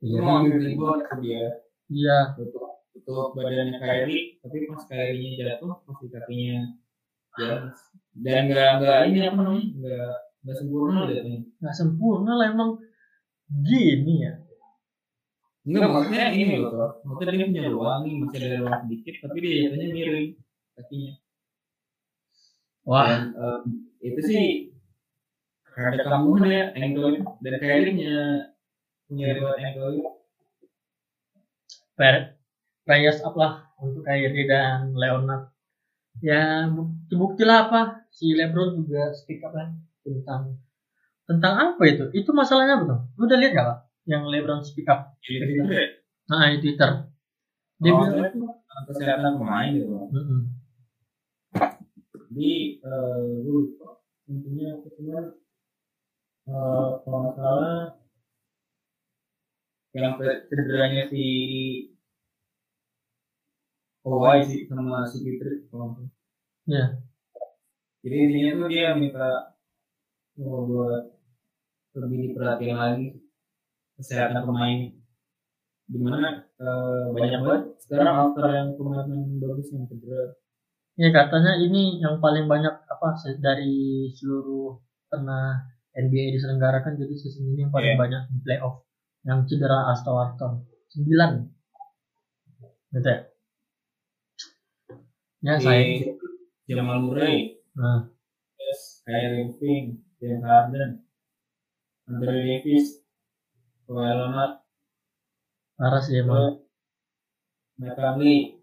Itu 0.00 0.16
Iya, 0.16 0.20
mau 0.24 0.40
ambil 0.40 0.56
rebound 0.64 1.02
ke 1.04 1.14
dia. 1.20 1.44
Iya, 1.92 2.18
untuk 2.40 2.80
untuk 2.96 3.36
badannya 3.36 3.76
Kyrie 3.76 4.40
tapi 4.40 4.56
pas 4.64 4.82
Kyrie-nya 4.88 5.30
jatuh 5.36 5.76
pas 5.84 5.96
di 6.00 6.08
kakinya 6.08 6.58
Giannis 7.36 7.78
dan 8.16 8.48
nggak 8.48 8.70
nggak 8.80 8.98
ini 9.12 9.18
apa 9.28 9.40
namanya? 9.44 9.68
Nggak 9.76 10.12
nggak 10.40 10.56
sempurna 10.56 11.00
jatuhnya 11.04 11.40
nggak 11.60 11.76
sempurna 11.76 12.32
lah 12.32 12.46
emang 12.48 12.70
gini 13.52 14.14
ya. 14.24 14.32
nggak 15.66 15.90
maksudnya 15.90 16.26
ini 16.32 16.54
loh. 16.62 17.02
maksudnya 17.04 17.34
dia 17.36 17.46
punya 17.50 17.68
ruang 17.68 18.00
nih 18.06 18.14
masih 18.22 18.38
ada 18.40 18.56
ruang 18.62 18.78
sedikit 18.86 19.14
tapi 19.26 19.36
dia 19.44 19.54
jatuhnya 19.68 19.86
miring 19.92 20.28
kakinya. 20.80 21.12
Wah, 22.86 23.06
dan 23.10 23.22
em, 23.34 23.62
itu 24.06 24.20
sih 24.22 24.44
ada 25.76 26.02
kamu 26.08 26.30
ya 26.48 26.64
angle 26.72 27.20
dan 27.44 27.54
Kyrie 27.60 27.92
punya 27.92 28.18
punya 29.06 29.26
riwayat 29.36 29.60
angle. 29.76 30.16
Fair- 31.96 32.36
prayers 32.86 33.20
up 33.24 33.34
lah 33.34 33.66
untuk 33.82 34.06
Kyrie 34.06 34.46
dan 34.48 34.94
Leonard. 34.96 35.52
Ya 36.24 36.64
bukti 36.72 37.12
bukti 37.12 37.42
lah 37.44 37.68
apa 37.68 38.08
si 38.08 38.32
LeBron 38.32 38.80
juga 38.80 39.12
speak 39.12 39.44
up 39.44 39.52
kan 39.52 39.76
tentang 40.00 40.56
tentang 41.28 41.54
apa 41.54 41.82
itu? 41.84 42.08
Itu 42.16 42.32
masalahnya 42.32 42.80
apa 42.80 42.84
tuh 42.88 43.00
lu 43.20 43.22
udah 43.28 43.38
lihat 43.42 43.52
gak 43.52 43.66
pak 43.68 43.78
yang 44.08 44.22
LeBron 44.24 44.64
speak 44.64 44.88
up? 44.88 45.12
Jadi 45.20 45.60
itu 45.60 45.72
ya? 45.72 45.86
Nah 46.32 46.48
di 46.54 46.58
Twitter. 46.64 46.90
Dia 47.76 47.92
Oh, 47.92 48.00
bilang 48.00 48.32
itu 48.32 48.40
kesehatan 48.88 49.36
pemain 49.36 49.72
gitu 49.76 49.92
jadi 52.36 52.52
eh 52.84 53.24
gue 53.44 53.54
lupa 53.64 53.95
intinya 54.26 54.66
aku 54.78 54.88
cuma 54.98 55.18
eh 56.46 56.88
kalau 57.02 57.18
nggak 57.22 57.34
salah 57.38 57.78
yang 59.96 60.14
cederanya 60.50 61.02
si 61.08 61.24
Kawhi 64.06 64.38
sih 64.46 64.60
sama 64.70 65.02
si 65.10 65.18
Fitri 65.24 65.66
kalau. 65.66 66.06
Iya. 66.66 67.02
jadi 68.02 68.16
intinya 68.26 68.50
tuh 68.62 68.68
dia 68.70 68.88
minta 68.94 69.26
mau 70.38 70.66
buat 70.66 71.02
lebih 71.98 72.30
diperhatikan 72.30 72.78
lagi 72.78 73.06
kesehatan 73.98 74.46
pemain 74.46 74.94
di 75.86 75.98
mana 76.02 76.44
eh, 76.58 77.04
banyak 77.14 77.40
banget 77.46 77.62
sekarang 77.82 78.14
after 78.14 78.46
yang 78.50 78.68
pemain 78.74 79.10
bagus 79.38 79.70
yang 79.70 79.86
cedera 79.90 80.34
Ya 80.96 81.12
katanya 81.12 81.60
ini 81.60 82.00
yang 82.00 82.24
paling 82.24 82.48
banyak 82.48 82.72
apa 82.96 83.12
dari 83.36 84.08
seluruh 84.16 84.80
pernah 85.06 85.60
NBA 85.92 86.32
diselenggarakan 86.32 86.96
jadi 86.96 87.14
season 87.14 87.52
ini 87.52 87.68
yang 87.68 87.72
paling 87.72 87.92
Iya. 87.92 88.00
banyak 88.00 88.22
di 88.32 88.38
playoff. 88.40 88.84
Yang 89.22 89.38
cedera 89.52 89.92
Asta 89.92 90.08
Wharton 90.08 90.64
9 90.96 91.52
gitu 92.90 93.04
ya. 93.04 93.18
Ya 95.44 95.54
saya 95.60 96.16
Jamal 96.64 96.98
Murray. 96.98 97.60
Nah. 97.76 98.08
Yes, 98.56 99.04
Kyrie 99.04 99.46
Irving, 99.46 100.02
James 100.18 100.42
Harden, 100.42 101.06
Anthony 102.08 102.40
Davis, 102.58 102.98
Kawhi 103.86 104.10
Leonard, 104.10 104.58
parah 105.78 106.02
sih 106.02 106.18
emang 106.18 106.66
Mike 107.78 107.94
Conley, 107.94 108.58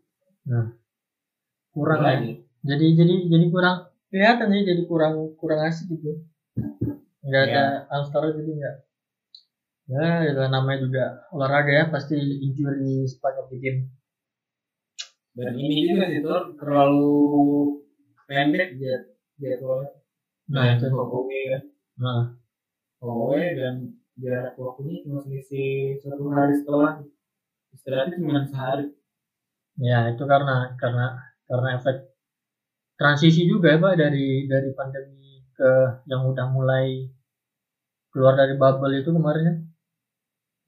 kurang 1.72 2.02
lagi. 2.04 2.44
jadi 2.68 2.86
jadi 3.00 3.16
jadi 3.32 3.46
kurang 3.48 3.93
kelihatan 4.14 4.54
sih 4.54 4.62
jadi 4.62 4.82
kurang 4.86 5.34
kurang 5.42 5.66
asik 5.66 5.90
gitu. 5.90 6.22
Nggak 7.26 7.44
ada 7.50 7.64
all 7.90 8.06
star 8.06 8.30
jadi 8.30 8.52
nggak 8.54 8.76
ya 9.84 10.32
itu 10.32 10.40
namanya 10.48 10.80
juga 10.80 11.06
olahraga 11.36 11.72
ya 11.74 11.86
pasti 11.90 12.16
injury 12.16 13.10
of 13.10 13.50
the 13.50 13.58
game. 13.58 13.90
Dan 15.34 15.58
ini 15.58 15.90
juga 15.90 16.06
sih 16.14 16.22
terlalu 16.62 17.18
pendek 18.30 18.78
dia 18.78 19.02
jadwalnya. 19.42 19.92
nah 20.46 20.78
itu. 20.78 20.86
Kowe 20.94 21.42
kan, 21.50 21.64
nah. 21.98 22.24
Kowe 23.02 23.42
dan 23.42 23.98
jarak 24.14 24.54
waktunya 24.62 25.02
cuma 25.02 25.26
selisih 25.26 25.98
satu 26.06 26.30
hari 26.30 26.54
setelah 26.62 27.02
istirahatnya 27.74 28.22
cuma 28.22 28.46
sehari. 28.46 28.94
Ya 29.82 30.14
itu 30.14 30.24
karena 30.30 30.78
karena 30.78 31.18
karena 31.50 31.70
efek 31.82 32.13
transisi 33.04 33.44
juga 33.44 33.76
ya 33.76 33.84
pak 33.84 34.00
dari 34.00 34.48
dari 34.48 34.72
pandemi 34.72 35.44
ke 35.52 35.72
yang 36.08 36.24
udah 36.32 36.48
mulai 36.56 37.12
keluar 38.16 38.40
dari 38.40 38.56
bubble 38.56 38.96
itu 38.96 39.12
kemarin 39.12 39.44
ya. 39.44 39.56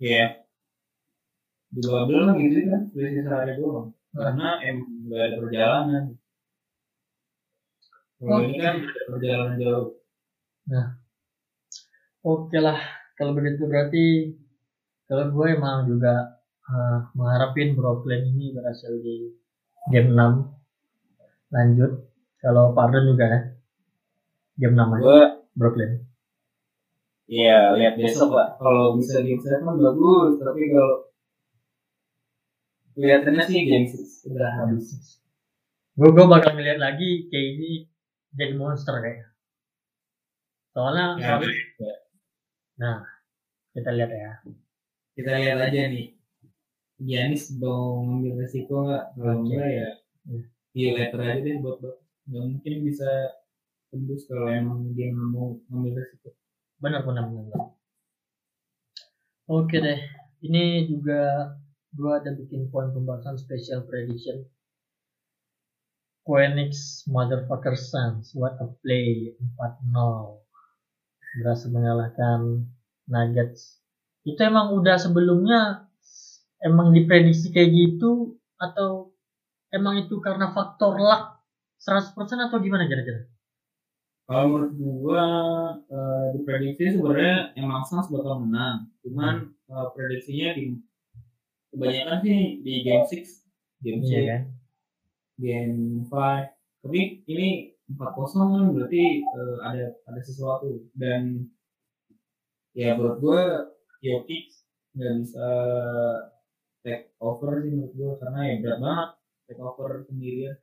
Iya. 0.03 0.27
Di 1.71 1.79
bubble 1.87 2.35
gitu 2.43 2.57
kan 2.67 2.81
selisih 2.91 3.23
sehari 3.23 3.53
doang. 3.55 3.95
Karena 4.11 4.59
emang 4.67 4.91
nggak 5.07 5.23
ada 5.23 5.35
perjalanan. 5.39 6.03
Kalau 8.19 8.43
ini 8.43 8.57
kan 8.59 8.75
ada 8.83 9.01
perjalanan 9.07 9.55
jauh. 9.63 9.87
Oke 12.27 12.57
lah 12.59 12.79
kalau 13.15 13.31
begitu 13.31 13.63
berarti 13.63 14.35
kalau 15.07 15.31
gue 15.31 15.47
emang 15.55 15.87
juga 15.87 16.41
eh, 16.67 16.99
mengharapin 17.15 17.79
Brooklyn 17.79 18.27
ini 18.35 18.51
berhasil 18.51 18.91
di 18.99 19.31
game 19.93 20.11
6 20.11 21.53
lanjut 21.53 22.14
kalau 22.45 22.77
Parden 22.77 23.09
juga 23.09 23.25
ya 23.25 23.39
game 24.55 24.75
6 24.77 24.93
aja 24.93 25.01
Gue 25.01 25.19
Brooklyn 25.57 25.91
Iya, 27.25 27.73
lihat 27.73 27.97
besok 27.97 28.37
lah. 28.37 28.53
Kalau 28.61 28.93
bisa 28.93 29.17
game 29.17 29.41
seven 29.41 29.65
bagus, 29.81 30.37
tapi 30.37 30.69
kalau 30.69 31.09
kelihatannya 32.93 33.43
sih 33.49 33.65
game 33.65 33.87
six 33.89 34.29
udah 34.29 34.49
habis. 34.61 35.17
gue 35.97 36.09
gue 36.13 36.25
bakal 36.29 36.53
ngeliat 36.53 36.77
lagi 36.77 37.25
kayak 37.33 37.47
ini 37.57 37.71
jadi 38.37 38.53
monster 38.53 38.93
kayaknya 39.01 39.27
soalnya 40.69 41.05
Ya, 41.17 41.39
soalnya- 41.41 41.99
nah 42.77 42.97
kita 43.73 43.89
lihat 43.95 44.11
ya 44.13 44.31
kita 45.17 45.29
lihat 45.41 45.57
aja 45.65 45.81
nih. 45.89 46.07
Giannis 47.01 47.57
mau 47.57 48.05
ngambil 48.05 48.45
resiko 48.45 48.85
nggak? 48.85 49.03
Kalau 49.17 49.33
Oke. 49.33 49.49
enggak 49.49 49.67
ya, 49.67 49.89
Iya. 50.29 50.41
iya 50.77 50.89
letter 50.93 51.19
aja 51.25 51.39
deh 51.41 51.55
buat 51.57 51.77
buat. 51.81 51.97
Nggak 52.25 52.45
mungkin 52.49 52.73
bisa 52.81 53.09
tembus 53.93 54.25
kalau 54.25 54.49
emang 54.49 54.91
dia 54.97 55.13
nggak 55.13 55.29
mau 55.29 55.55
ngambil 55.69 56.03
resiko. 56.03 56.33
benar 56.83 57.07
benar 57.07 57.31
benar 57.31 57.71
oke 59.47 59.71
deh 59.71 60.01
ini 60.43 60.91
juga 60.91 61.55
gua 61.95 62.19
ada 62.19 62.35
bikin 62.35 62.67
poin 62.67 62.91
pembahasan 62.91 63.39
special 63.39 63.87
prediction. 63.87 64.43
Phoenix 66.25 67.05
Motherfucker 67.07 67.77
Suns 67.77 68.33
what 68.33 68.57
a 68.59 68.67
play 68.81 69.37
4-0 69.61 70.41
berhasil 71.39 71.69
mengalahkan 71.69 72.65
Nuggets. 73.05 73.77
Itu 74.25 74.41
emang 74.41 74.73
udah 74.73 74.97
sebelumnya 74.97 75.85
emang 76.65 76.97
diprediksi 76.97 77.53
kayak 77.53 77.69
gitu 77.69 78.41
atau 78.57 79.13
emang 79.69 80.01
itu 80.01 80.17
karena 80.17 80.49
faktor 80.49 80.97
luck 80.97 81.34
100% 81.85 82.17
atau 82.49 82.57
gimana 82.57 82.89
kira-kira? 82.89 83.29
Kalau 84.25 84.45
menurut 84.49 84.73
gua 84.73 85.25
eh, 85.85 86.25
diprediksi 86.33 86.97
sebenarnya 86.97 87.53
emang 87.61 87.85
Suns 87.85 88.09
bakal 88.09 88.41
menang. 88.41 88.89
Cuman 89.05 89.53
eh, 89.53 89.87
prediksinya 89.93 90.57
di 90.57 90.81
kebanyakan 91.69 92.17
sih 92.25 92.39
di 92.65 92.73
game 92.81 93.05
6, 93.05 93.85
game 93.85 93.99
6, 94.01 94.09
Iya 94.09 94.21
kan? 94.25 94.41
game 95.37 95.77
5. 96.09 96.81
Tapi 96.81 97.01
ini 97.29 97.49
4-0 97.85 98.33
kan 98.33 98.65
berarti 98.73 99.03
eh, 99.21 99.57
ada 99.61 99.85
ada 100.09 100.21
sesuatu 100.25 100.89
dan 100.97 101.45
ya 102.73 102.97
menurut 102.97 103.21
gua 103.21 103.41
Jokic 104.01 104.49
nggak 104.97 105.13
bisa 105.21 105.47
take 106.81 107.13
over 107.21 107.61
sih 107.61 107.71
menurut 107.77 107.93
gua 107.93 108.11
karena 108.17 108.39
ya 108.49 108.53
berat 108.65 108.79
banget 108.81 109.09
take 109.45 109.61
over 109.61 109.89
sendirian. 110.09 110.57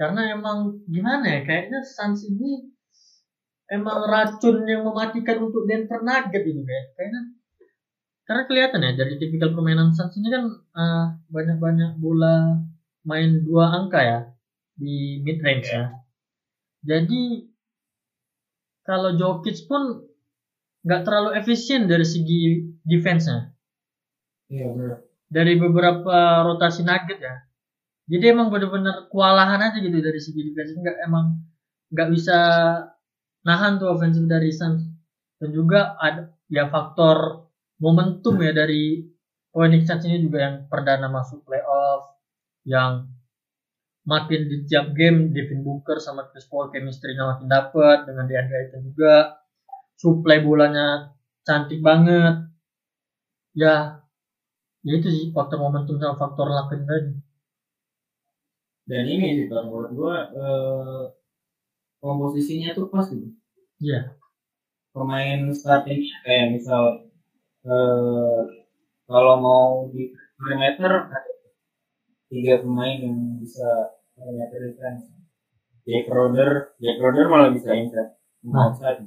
Karena 0.00 0.32
emang 0.32 0.80
gimana 0.88 1.28
ya 1.28 1.40
kayaknya 1.44 1.84
Suns 1.84 2.24
ini 2.24 2.72
emang 3.68 4.08
racun 4.08 4.64
yang 4.64 4.82
mematikan 4.88 5.44
untuk 5.44 5.68
Denver 5.68 6.00
Nuggets 6.00 6.40
gitu 6.48 6.60
kayak 6.64 6.86
kayaknya 6.96 7.20
karena 8.24 8.42
kelihatan 8.48 8.80
ya 8.86 8.92
dari 8.96 9.14
tipikal 9.20 9.52
permainan 9.52 9.92
Suns 9.92 10.16
ini 10.16 10.32
kan 10.32 10.44
eh, 10.80 11.04
banyak-banyak 11.28 12.00
bola 12.00 12.56
main 13.04 13.44
dua 13.44 13.76
angka 13.76 14.00
ya 14.00 14.20
di 14.80 15.20
mid 15.20 15.36
range 15.44 15.68
ya 15.68 15.92
jadi 16.80 17.22
kalau 18.88 19.12
Jokic 19.20 19.68
pun 19.68 20.08
nggak 20.80 21.04
terlalu 21.04 21.30
efisien 21.36 21.84
dari 21.84 22.08
segi 22.08 22.72
defense-nya 22.88 23.52
Iya 24.50 24.66
benar. 24.72 24.96
dari 25.30 25.54
beberapa 25.60 26.42
rotasi 26.42 26.82
nugget 26.82 27.20
ya. 27.22 27.34
Jadi 28.10 28.24
emang 28.26 28.50
bener-bener 28.50 29.06
kewalahan 29.06 29.62
aja 29.62 29.78
gitu 29.78 29.98
dari 30.02 30.18
segi 30.18 30.50
defense 30.50 30.74
nggak 30.74 30.98
emang 31.06 31.46
nggak 31.94 32.08
bisa 32.10 32.38
nahan 33.46 33.78
tuh 33.78 33.94
ofensif 33.94 34.26
dari 34.26 34.50
Suns 34.50 34.82
dan 35.38 35.50
juga 35.54 35.94
ada 35.94 36.34
ya 36.50 36.66
faktor 36.66 37.46
momentum 37.78 38.34
ya 38.42 38.50
dari 38.50 39.06
Phoenix 39.54 39.86
Suns 39.86 40.04
ini 40.10 40.26
juga 40.26 40.38
yang 40.42 40.56
perdana 40.66 41.06
masuk 41.06 41.46
playoff 41.46 42.18
yang 42.66 43.06
makin 44.10 44.50
di 44.50 44.66
tiap 44.66 44.90
game 44.90 45.30
Devin 45.30 45.62
Booker 45.62 46.02
sama 46.02 46.26
Chris 46.34 46.50
Paul 46.50 46.74
chemistry-nya 46.74 47.30
makin 47.30 47.46
dapet 47.46 48.10
dengan 48.10 48.26
DeAndre 48.26 48.56
Ayton 48.66 48.82
juga. 48.90 49.38
Supply 50.00 50.40
bolanya 50.40 51.12
cantik 51.44 51.84
banget. 51.84 52.48
Ya 53.52 54.00
ya 54.80 54.92
itu 54.96 55.08
sih 55.12 55.24
faktor 55.36 55.60
momentum 55.60 56.00
sama 56.00 56.16
faktor 56.16 56.48
luck 56.48 56.72
tadi 56.72 57.29
Dan 58.90 59.04
ini 59.06 59.26
sih 59.38 59.46
menurut 59.46 59.90
gua 59.94 60.16
eh, 60.34 61.04
komposisinya 62.02 62.74
tuh 62.74 62.90
pas 62.90 63.06
gitu. 63.06 63.30
Iya. 63.80 64.18
pemain 64.90 65.46
starting 65.54 66.02
kayak 66.26 66.58
misal 66.58 67.06
eh, 67.62 68.40
kalau 69.06 69.34
mau 69.38 69.66
di 69.94 70.10
perimeter 70.34 70.90
ada 71.06 71.30
tiga 72.26 72.58
pemain 72.58 72.98
yang 72.98 73.38
bisa 73.38 73.94
perimeter 74.18 74.58
defense. 74.74 75.06
Jack 75.86 76.06
Roder, 76.10 76.74
Jack 76.82 76.96
Roder 76.98 77.26
malah 77.30 77.50
bisa 77.54 77.70
inside, 77.72 78.18
Nah. 78.46 78.70
outside. 78.70 79.06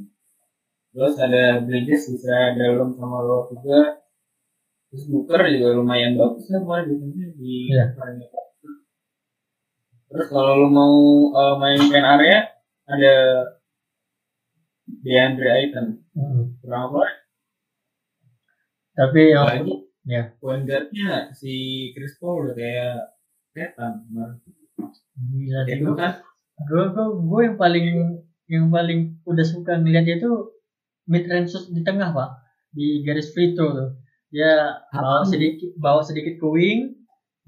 Terus 0.93 1.15
ada 1.19 1.59
Bridges 1.65 2.07
bisa 2.11 2.55
dalam 2.55 2.95
sama 2.95 3.19
luar 3.23 3.51
juga. 3.51 3.79
Terus 4.89 5.03
Booker 5.09 5.41
juga 5.51 5.67
lumayan 5.73 6.15
bagus 6.15 6.47
lah 6.47 6.59
kemarin 6.63 6.85
di 7.35 7.71
Iya. 7.71 7.91
perimeter. 7.97 8.42
Terus 10.13 10.27
kalau 10.29 10.61
lu 10.61 10.69
mau 10.69 10.95
eh, 11.33 11.55
main 11.57 11.81
pen 11.89 12.05
area 12.05 12.45
ada 12.85 13.15
DeAndre 15.01 15.49
Ayton. 15.49 15.87
Mm. 16.13 16.61
Kurang 16.61 16.93
apa? 16.93 17.01
Tapi 18.93 19.21
yang 19.33 19.49
Lagi 19.49 19.73
ya 20.05 20.29
point 20.37 20.67
guard-nya 20.67 21.33
si 21.33 21.89
Chris 21.97 22.13
Paul 22.21 22.45
udah 22.45 22.53
kayak 22.53 23.17
setan. 23.57 24.05
kemarin. 24.05 24.37
gila. 25.33 25.59
Itu 25.65 25.91
kan 25.97 26.21
gue 26.69 26.83
gue 26.93 27.05
gue 27.25 27.41
yang 27.41 27.57
paling 27.57 27.87
yang 28.45 28.65
paling 28.69 29.17
udah 29.25 29.45
suka 29.45 29.81
ngeliat 29.81 30.05
itu 30.05 30.53
mid 31.09 31.25
range 31.25 31.57
di 31.73 31.81
tengah 31.81 32.13
pak 32.13 32.29
di 32.69 33.01
garis 33.01 33.33
free 33.33 33.57
throw 33.57 33.73
tuh 33.73 33.89
dia 34.29 34.81
bawa 34.93 35.25
sedikit 35.25 35.73
bawa 35.77 36.01
sedikit 36.05 36.37
ke 36.37 36.47
wing 36.47 36.93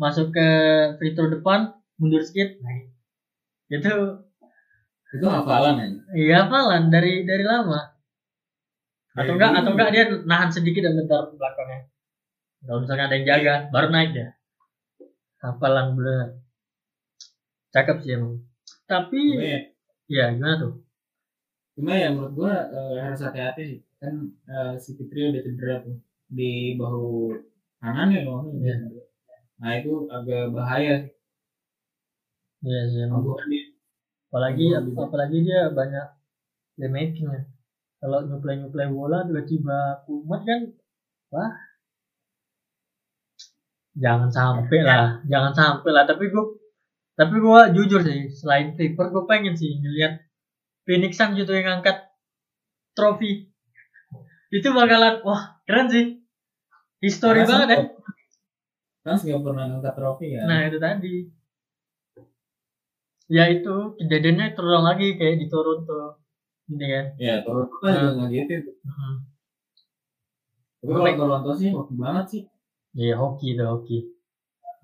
masuk 0.01 0.33
ke 0.33 0.47
free 0.97 1.13
throw 1.13 1.29
depan 1.29 1.71
mundur 1.99 2.21
sedikit 2.21 2.59
nah, 2.61 2.73
itu 3.71 3.91
itu 5.15 5.25
hafalan 5.31 5.75
ya. 5.79 5.87
iya 6.15 6.35
hafalan 6.45 6.91
dari 6.91 7.23
dari 7.23 7.43
lama 7.47 7.95
atau 9.15 9.31
enggak 9.39 9.63
atau 9.63 9.71
enggak 9.71 9.89
dia 9.95 10.03
nahan 10.27 10.51
sedikit 10.51 10.83
dan 10.85 10.99
bentar 10.99 11.31
belakangnya 11.31 11.87
kalau 12.65 12.79
misalnya 12.83 13.05
ada 13.07 13.15
yang 13.15 13.27
jaga 13.27 13.55
baru 13.71 13.87
naik 13.91 14.11
dia 14.11 14.29
hafalan 15.39 15.95
bener 15.95 16.27
cakep 17.71 17.97
sih 18.03 18.11
emang 18.19 18.43
tapi 18.85 19.19
Cuma 19.33 19.45
ya, 19.45 19.59
ya 20.07 20.25
gimana 20.35 20.55
tuh 20.61 20.73
cuma 21.75 21.91
ya 21.91 22.07
menurut 22.13 22.33
gua 22.37 22.53
eh, 22.71 22.97
harus 23.03 23.19
hati-hati 23.19 23.61
sih. 23.67 23.79
Kan 23.99 24.31
eh, 24.47 24.73
si 24.79 24.95
Fitri 24.95 25.27
udah 25.27 25.41
cedera 25.43 25.75
tuh 25.83 25.97
di 26.31 26.77
bahu 26.79 27.35
kanan 27.83 28.15
ya 28.15 28.23
nggak 28.23 28.31
salah. 28.31 28.55
Iya. 28.55 28.75
Nah 29.59 29.71
itu 29.75 29.93
agak 30.07 30.43
bahaya 30.55 30.93
sih. 31.03 31.14
Iya 32.65 32.81
sih 32.89 32.97
dia 33.05 33.07
Apalagi 34.25 34.65
Iya. 34.73 34.79
apalagi 34.81 35.37
dia 35.45 35.61
banyak 35.69 36.05
playmaking 36.75 37.29
ya. 37.31 37.41
Kalau 38.01 38.25
nyuplai 38.27 38.59
nyuplai 38.59 38.89
bola 38.91 39.23
tiba-tiba 39.23 40.03
kumat 40.03 40.41
kan, 40.43 40.61
wah 41.31 41.53
jangan 43.95 44.27
sampai 44.27 44.79
lah, 44.83 45.23
jangan 45.31 45.53
sampai 45.55 45.91
lah. 45.95 46.03
Tapi 46.03 46.27
gua 46.33 46.43
tapi 47.15 47.35
gua 47.39 47.71
jujur 47.71 48.03
sih, 48.03 48.27
selain 48.27 48.75
Clipper 48.75 49.07
gua 49.13 49.23
pengen 49.23 49.55
sih 49.55 49.79
ngeliat 49.79 50.27
Phoenix 50.83 51.15
Suns 51.15 51.39
gitu 51.39 51.55
yang 51.55 51.79
ngangkat 51.79 52.11
trofi. 52.91 53.47
Itu 54.51 54.75
bakalan 54.75 55.23
wah 55.23 55.63
keren 55.63 55.87
sih. 55.87 56.05
History 56.99 57.45
Karena 57.45 57.49
banget 57.49 57.67
ya. 57.71 57.77
Kan 59.05 59.15
nggak 59.21 59.41
pernah 59.41 59.63
ngangkat 59.71 59.93
trofi 59.95 60.27
ya. 60.35 60.43
Nah 60.43 60.59
itu 60.67 60.77
tadi. 60.81 61.44
Ya 63.25 63.49
itu 63.49 63.97
kejadiannya 63.97 64.53
terulang 64.53 64.85
lagi 64.85 65.17
kayak 65.17 65.41
di 65.41 65.47
Toronto. 65.49 66.21
Gitu 66.69 66.85
kan. 66.85 67.05
Ya 67.17 67.41
Toronto 67.41 67.75
kan 67.81 67.91
juga 67.93 68.11
nggak 68.21 68.29
gitu. 68.31 68.71
Mhm. 68.85 69.13
Tapi 70.81 70.91
kalau 70.93 71.13
Toronto 71.17 71.51
sih 71.57 71.69
waktu 71.73 71.93
banget 71.97 72.25
sih. 72.29 72.41
Iya 72.95 73.15
hoki 73.17 73.57
itu 73.57 73.63
hoki. 73.65 73.97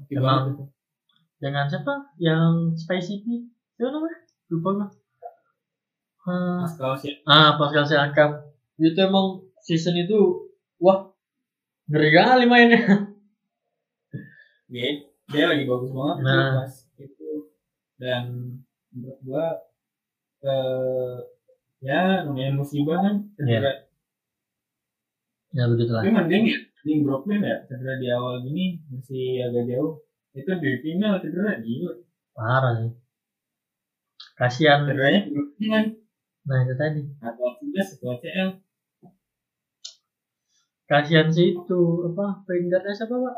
Waktu 0.01 0.13
Emang. 0.17 0.25
banget 0.25 0.45
itu. 0.57 0.63
Dengan 1.41 1.65
siapa? 1.69 1.93
Yang 2.17 2.51
Spicy 2.81 3.15
P? 3.21 3.25
Siapa 3.77 3.89
namanya? 3.93 4.19
Lupa 4.49 4.69
gua. 4.77 4.87
Ah, 6.21 6.61
Pascal 6.65 6.93
sih. 7.01 7.13
ah 7.25 7.57
Pascal 7.57 7.85
Siakam. 7.85 8.31
Itu 8.77 8.97
emang 9.01 9.41
season 9.61 9.97
itu 9.97 10.49
wah 10.77 11.13
ngeri 11.89 12.09
kali 12.13 12.45
mainnya. 12.45 12.81
Dia, 14.71 15.03
dia 15.27 15.45
lagi 15.51 15.67
bagus 15.67 15.91
banget 15.91 16.15
Nah. 16.23 16.51
pas 16.63 16.71
itu 16.71 16.80
dan 18.01 18.25
menurut 18.89 19.19
gua 19.21 19.45
eh 20.41 21.17
ya 21.85 22.25
namanya 22.25 22.57
musibah 22.57 22.97
kan 23.05 23.15
cedera. 23.37 23.85
Ya 25.53 25.69
begitulah. 25.69 26.01
Tapi 26.01 26.11
mending 26.17 26.43
ya, 26.49 26.57
mending 26.81 26.99
Brooklyn 27.05 27.41
ya 27.45 27.57
cedera 27.69 27.93
di 28.01 28.07
awal 28.09 28.41
gini 28.41 28.81
masih 28.89 29.45
agak 29.45 29.69
jauh. 29.69 30.01
Itu 30.33 30.51
di 30.57 30.71
final 30.81 31.21
cedera 31.21 31.61
gila. 31.61 31.93
Parah 32.33 32.73
sih. 32.81 32.91
Kasihan. 34.39 34.89
Cederanya 34.89 35.21
kan 35.69 35.85
Nah 36.41 36.57
itu 36.65 36.73
tadi. 36.73 37.01
atau 37.21 37.53
juga 37.61 37.81
setelah 37.85 38.17
CL. 38.17 38.49
Kasihan 40.89 41.29
sih 41.29 41.53
itu 41.53 41.79
apa? 42.09 42.41
Peringkatnya 42.49 42.97
siapa 42.97 43.13
pak? 43.13 43.35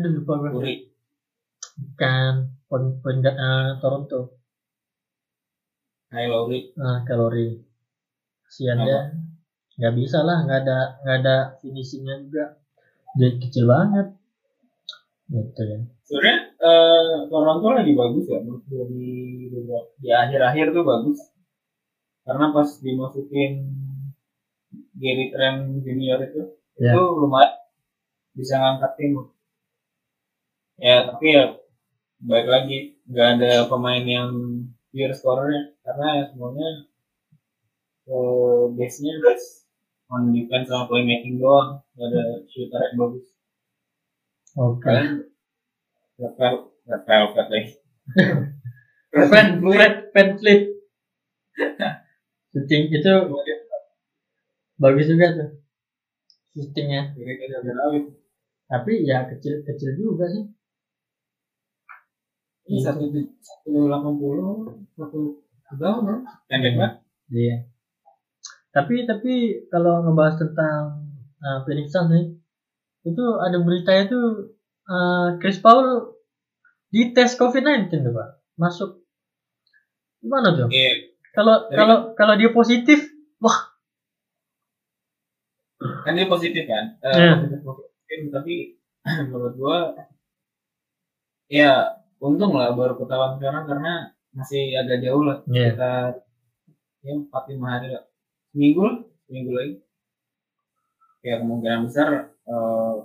Aduh 0.00 0.10
lupa 0.16 0.32
gua. 0.40 0.64
Bukan 1.74 2.32
point 2.70 3.18
guard, 3.22 3.34
eh, 3.34 3.70
Toronto. 3.82 4.20
Kyle 6.10 6.30
Lowry. 6.30 6.70
Nah, 6.78 7.02
kalori. 7.02 7.58
Kasihan 8.46 8.78
Apa? 8.78 8.86
dia. 8.86 9.00
Nggak 9.74 9.94
bisa 9.98 10.18
lah, 10.22 10.46
nggak 10.46 10.60
ada 10.62 10.78
nggak 11.02 11.16
ada 11.18 11.36
finishingnya 11.58 12.22
juga. 12.22 12.44
Dia 13.18 13.28
kecil 13.42 13.66
banget. 13.66 14.06
Gitu 15.26 15.62
ya. 15.66 15.78
Sebenarnya 16.06 16.38
eh 16.62 17.14
Toronto 17.26 17.66
lagi 17.74 17.92
bagus 17.98 18.24
ya 18.30 18.38
menurut 18.38 18.62
gua 18.70 18.84
di 18.86 19.06
di 19.98 20.08
akhir-akhir 20.14 20.70
tuh 20.70 20.84
bagus. 20.86 21.18
Karena 22.22 22.54
pas 22.54 22.70
dimasukin 22.78 23.52
Gary 24.94 25.34
Trent 25.34 25.82
Junior 25.82 26.22
itu 26.22 26.42
Ya. 26.74 26.90
itu 26.90 27.02
lumayan 27.18 27.54
bisa 28.34 28.58
ngangkat 28.58 28.92
tim. 28.98 29.14
Ya 30.78 31.06
tapi 31.06 31.26
ya 31.34 31.54
baik 32.20 32.46
lagi 32.46 32.78
nggak 33.10 33.28
ada 33.38 33.52
pemain 33.66 34.04
yang 34.04 34.30
pure 34.94 35.14
scorernya 35.16 35.74
karena 35.82 36.06
ya 36.22 36.24
semuanya 36.30 36.68
eh 38.04 38.64
base-nya 38.76 39.14
base 39.24 39.64
on 40.12 40.30
defense 40.30 40.68
sama 40.68 40.86
playmaking 40.86 41.40
doang 41.40 41.80
nggak 41.96 42.08
ada 42.12 42.22
shooter 42.52 42.80
yang 42.80 42.96
bagus. 43.00 43.26
Oke. 44.54 44.94
Velvet, 46.14 46.70
Red 46.86 47.02
Velvet 47.10 47.46
lagi. 47.50 47.72
Fred, 49.14 49.48
Fred, 49.58 49.94
Fred 50.14 50.30
Fleet. 50.38 50.62
Shooting 52.54 52.82
itu 52.94 53.12
bagus 54.78 55.06
juga 55.10 55.26
tuh. 55.34 55.50
Shootingnya. 56.54 57.18
Tapi 58.70 58.92
ya 59.02 59.26
kecil-kecil 59.26 59.90
juga 59.98 60.30
sih. 60.30 60.46
Ini 62.64 62.80
satu 62.80 63.04
satu 63.44 63.68
delapan 63.68 64.14
puluh 64.16 64.80
satu 64.96 65.44
tahun 65.76 66.02
ya. 66.08 66.16
Pendek 66.48 66.74
banget. 66.80 66.94
Iya. 67.28 67.56
Tapi 68.74 68.94
tapi 69.06 69.32
kalau 69.70 70.02
ngebahas 70.02 70.40
tentang 70.40 71.08
uh, 71.38 71.58
Phoenix 71.68 71.92
Suns 71.94 72.10
nih, 72.10 72.26
itu 73.06 73.24
ada 73.38 73.58
beritanya 73.62 74.10
tuh 74.10 74.56
uh, 74.88 75.38
Chris 75.38 75.60
Paul 75.60 76.16
dites 76.90 77.36
COVID-19 77.38 77.90
tuh 77.90 78.12
pak, 78.14 78.28
masuk. 78.58 78.90
Gimana 80.24 80.56
tuh? 80.56 80.68
Iya. 80.72 81.14
Kalau 81.34 81.68
kalau 81.70 81.96
kalau 82.16 82.34
dia 82.38 82.50
positif, 82.50 83.14
Kan 86.04 86.16
dia 86.16 86.28
positif 86.28 86.64
kan. 86.64 86.96
Eh, 87.00 87.12
Iya. 87.12 87.32
Positif 87.44 87.60
positif 87.64 88.28
tapi 88.32 88.54
menurut 89.32 89.54
gua 89.56 89.78
ya 91.48 92.03
untung 92.20 92.52
lah 92.54 92.74
baru 92.74 92.94
ketahuan 92.98 93.38
sekarang 93.38 93.64
karena 93.66 93.92
masih 94.34 94.74
agak 94.74 94.98
jauh 95.02 95.22
lah. 95.22 95.38
Iya. 95.46 95.74
Kita 95.74 95.92
ya 97.04 97.12
empat 97.14 97.44
lima 97.52 97.66
hari 97.78 97.88
lah. 97.94 98.04
Seminggu 98.50 98.80
lah, 98.82 98.96
seminggu 99.26 99.52
lagi. 99.54 99.74
Ya 101.24 101.34
kemungkinan 101.40 101.88
besar 101.88 102.08
eh 102.44 102.96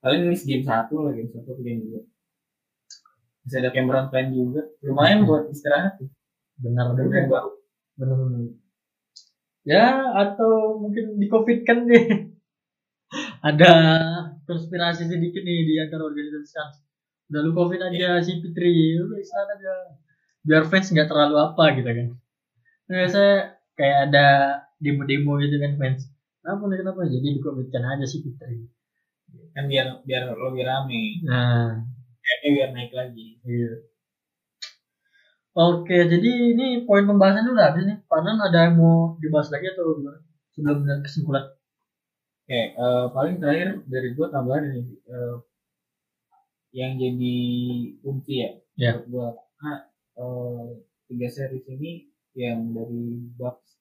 paling 0.00 0.32
miss 0.32 0.48
game 0.48 0.64
satu 0.64 1.06
lah 1.06 1.12
game 1.12 1.30
satu 1.30 1.60
game 1.60 1.82
dua. 1.84 2.02
Bisa 3.42 3.58
ada 3.58 3.74
Cameron 3.74 4.08
Payne 4.08 4.32
juga. 4.32 4.62
Lumayan 4.86 5.24
buat 5.28 5.50
istirahat. 5.50 5.98
benar 6.62 6.94
benar 6.94 7.26
baru. 7.26 7.50
benar. 7.98 8.16
benar. 8.16 8.54
Ya 9.62 9.86
atau 10.14 10.78
mungkin 10.78 11.18
di 11.18 11.26
COVID 11.26 11.58
kan 11.66 11.86
deh. 11.86 12.06
ada 13.48 13.72
konspirasi 14.46 15.10
sedikit 15.10 15.42
nih 15.42 15.58
di 15.66 15.74
antara 15.82 16.06
organisasi. 16.06 16.81
Udah 17.32 17.40
lu 17.40 17.56
COVID 17.56 17.80
aja 17.80 18.20
si 18.20 18.44
Fitri, 18.44 19.00
lu 19.00 19.16
istirahat 19.16 19.56
aja. 19.56 19.96
Biar 20.44 20.68
fans 20.68 20.92
nggak 20.92 21.08
terlalu 21.08 21.36
apa 21.40 21.64
gitu 21.80 21.88
kan. 21.88 22.08
Nah, 22.92 23.08
saya 23.08 23.56
kayak 23.72 23.98
ada 24.12 24.26
demo-demo 24.76 25.40
gitu 25.40 25.56
kan 25.56 25.80
fans. 25.80 26.12
Kenapa 26.44 26.62
nih 26.68 26.78
kenapa? 26.84 27.00
Jadi 27.08 27.26
dikomitkan 27.40 27.82
aja 27.88 28.04
sih 28.04 28.20
Fitri 28.20 28.68
kan 29.52 29.64
biar 29.68 29.86
biar 30.04 30.22
lebih 30.32 30.64
rame. 30.64 31.02
Nah. 31.24 31.80
Kayaknya 32.22 32.48
biar 32.54 32.68
naik 32.72 32.92
lagi. 32.94 33.26
Iya. 33.42 33.72
Oke 35.52 35.98
jadi 36.08 36.56
ini 36.56 36.88
poin 36.88 37.04
pembahasan 37.04 37.52
udah 37.52 37.66
habis 37.68 37.84
nih 37.84 38.00
Panan 38.08 38.40
ada 38.40 38.72
yang 38.72 38.80
mau 38.80 39.20
dibahas 39.20 39.52
lagi 39.52 39.68
atau 39.68 40.00
gimana? 40.00 40.24
Sebelum 40.56 40.78
kesimpulan. 41.04 41.44
Oke 42.46 42.60
eh, 42.72 43.06
paling 43.12 43.36
terakhir 43.36 43.84
dari 43.84 44.08
gua 44.16 44.32
tambahan 44.32 44.72
ini 44.72 44.96
eh, 44.96 45.34
yang 46.72 46.96
jadi 46.96 47.36
kunci 48.02 48.32
ya 48.42 48.50
Ya. 48.80 48.90
menurut 48.96 49.06
gua. 49.12 49.28
Karena 49.60 49.74
eh, 50.16 50.66
tiga 51.12 51.28
series 51.28 51.66
ini 51.68 51.92
yang 52.32 52.72
dari 52.72 53.04
Bucks 53.36 53.76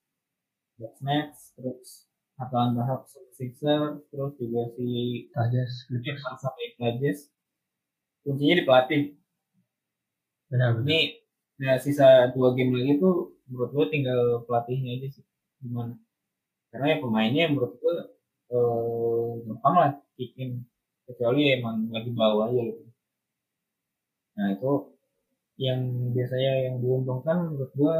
Bucks 0.75 0.99
Nets 0.99 1.55
terus 1.55 2.11
Atlanta 2.35 2.83
Hawks 2.83 3.15
Sixers 3.37 4.03
terus 4.11 4.33
juga 4.35 4.61
si 4.75 4.87
Clippers 5.31 6.23
sampai 6.43 6.75
Blazers 6.75 7.31
kuncinya 8.27 8.55
di 8.59 8.65
pelatih. 8.67 9.03
Benar 10.51 10.69
benar. 10.75 10.87
Ini 10.91 10.99
ya 11.61 11.73
sisa 11.79 12.27
dua 12.35 12.51
game 12.57 12.75
lagi 12.75 12.99
tuh 12.99 13.39
menurut 13.47 13.71
gua 13.71 13.85
tinggal 13.87 14.43
pelatihnya 14.43 14.99
aja 14.99 15.07
sih. 15.15 15.25
Gimana? 15.63 15.95
Karena 16.71 16.85
ya 16.91 16.97
pemainnya 16.99 17.43
menurut 17.51 17.73
gua 17.79 17.95
eh, 18.51 19.29
gampang 19.47 19.75
lah 19.79 19.91
kicking 20.19 20.67
kecuali 21.11 21.41
emang 21.59 21.91
lagi 21.91 22.11
bawah 22.15 22.47
aja 22.49 22.61
gitu. 22.71 22.83
Nah 24.37 24.47
itu 24.55 24.71
yang 25.59 25.81
biasanya 26.15 26.51
yang 26.71 26.75
diuntungkan 26.83 27.37
menurut 27.51 27.71
gua 27.77 27.97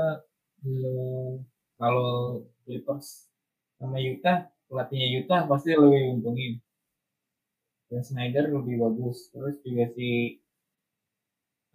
eh, 0.66 1.32
kalau 1.80 2.10
Clippers 2.66 3.30
sama 3.78 3.98
Utah 4.02 4.48
pelatihnya 4.70 5.08
Utah 5.22 5.42
pasti 5.50 5.76
lebih 5.76 6.20
untungin 6.20 6.54
dan 7.92 8.02
Snyder 8.08 8.46
lebih 8.50 8.76
bagus. 8.80 9.30
Terus 9.34 9.60
juga 9.66 9.86
si 9.96 10.40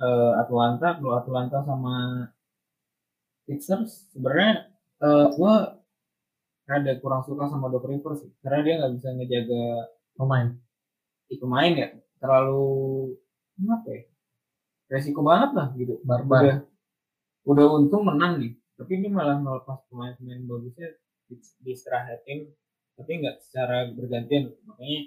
eh, 0.01 0.33
Atlanta 0.42 0.88
kalau 0.99 1.14
Atlanta 1.20 1.59
sama 1.68 1.94
Sixers 3.46 4.11
sebenarnya 4.11 4.53
eh 4.96 5.27
gua 5.37 5.55
rada 6.66 6.92
kurang 6.99 7.22
suka 7.22 7.46
sama 7.46 7.70
Doc 7.70 7.87
Rivers 7.87 8.27
karena 8.42 8.61
dia 8.66 8.75
nggak 8.83 8.92
bisa 8.99 9.09
ngejaga 9.14 9.62
pemain 10.18 10.49
si 11.26 11.34
pemain 11.38 11.72
ya 11.74 11.88
terlalu 12.22 13.14
apa 13.66 13.88
ya 13.90 14.02
resiko 14.86 15.20
banget 15.26 15.50
lah 15.58 15.68
gitu. 15.74 15.98
Barbar. 16.06 16.42
Udah 16.42 16.58
udah 17.46 17.66
untung 17.78 18.02
menang 18.06 18.42
nih 18.42 18.52
tapi 18.76 19.00
dia 19.00 19.08
malah 19.08 19.40
melepas 19.40 19.80
pemain-pemain 19.88 20.44
bagusnya 20.44 20.92
di, 21.26 21.40
diistirahatin 21.64 22.50
tapi 22.96 23.10
nggak 23.20 23.36
secara 23.42 23.90
bergantian. 23.92 24.52
Makanya 24.68 25.00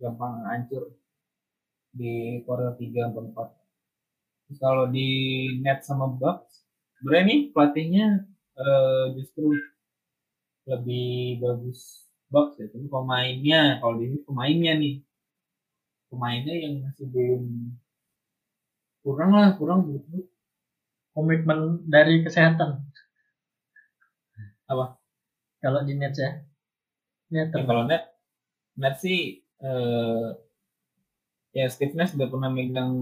gampang 0.00 0.34
hancur 0.48 0.96
di 1.90 2.40
quarter 2.46 2.78
3 2.78 3.10
atau 3.10 3.22
4 3.34 3.60
Terus 4.46 4.58
kalau 4.58 4.90
di 4.90 5.08
net 5.62 5.82
sama 5.86 6.10
Bucks 6.10 6.66
nih 7.06 7.54
pelatihnya 7.54 8.26
eh, 8.58 9.04
justru 9.18 9.54
lebih 10.66 11.40
bagus 11.42 12.10
Bucks 12.30 12.58
ya 12.62 12.66
tapi 12.70 12.86
pemainnya 12.86 13.78
kalau 13.82 13.98
di 13.98 14.10
sini 14.10 14.20
pemainnya 14.22 14.72
nih 14.78 14.94
pemainnya 16.10 16.54
yang 16.54 16.74
masih 16.84 17.06
belum 17.08 17.44
kurang 19.00 19.30
lah 19.32 19.56
kurang 19.56 19.86
gitu 19.88 20.26
komitmen 21.16 21.86
dari 21.88 22.20
kesehatan 22.26 22.84
Apa? 24.70 24.98
kalau 25.62 25.80
di 25.82 25.94
Nets 25.98 26.18
ya 26.20 26.50
Net 27.30 27.54
Ya, 27.54 27.62
kalau 27.62 27.86
net, 27.86 28.10
net 28.74 28.98
sih 28.98 29.38
eh, 29.62 30.28
ya 31.54 31.66
Steve 31.70 31.94
Nash 31.94 32.14
udah 32.18 32.26
pernah 32.26 32.50
megang 32.50 32.92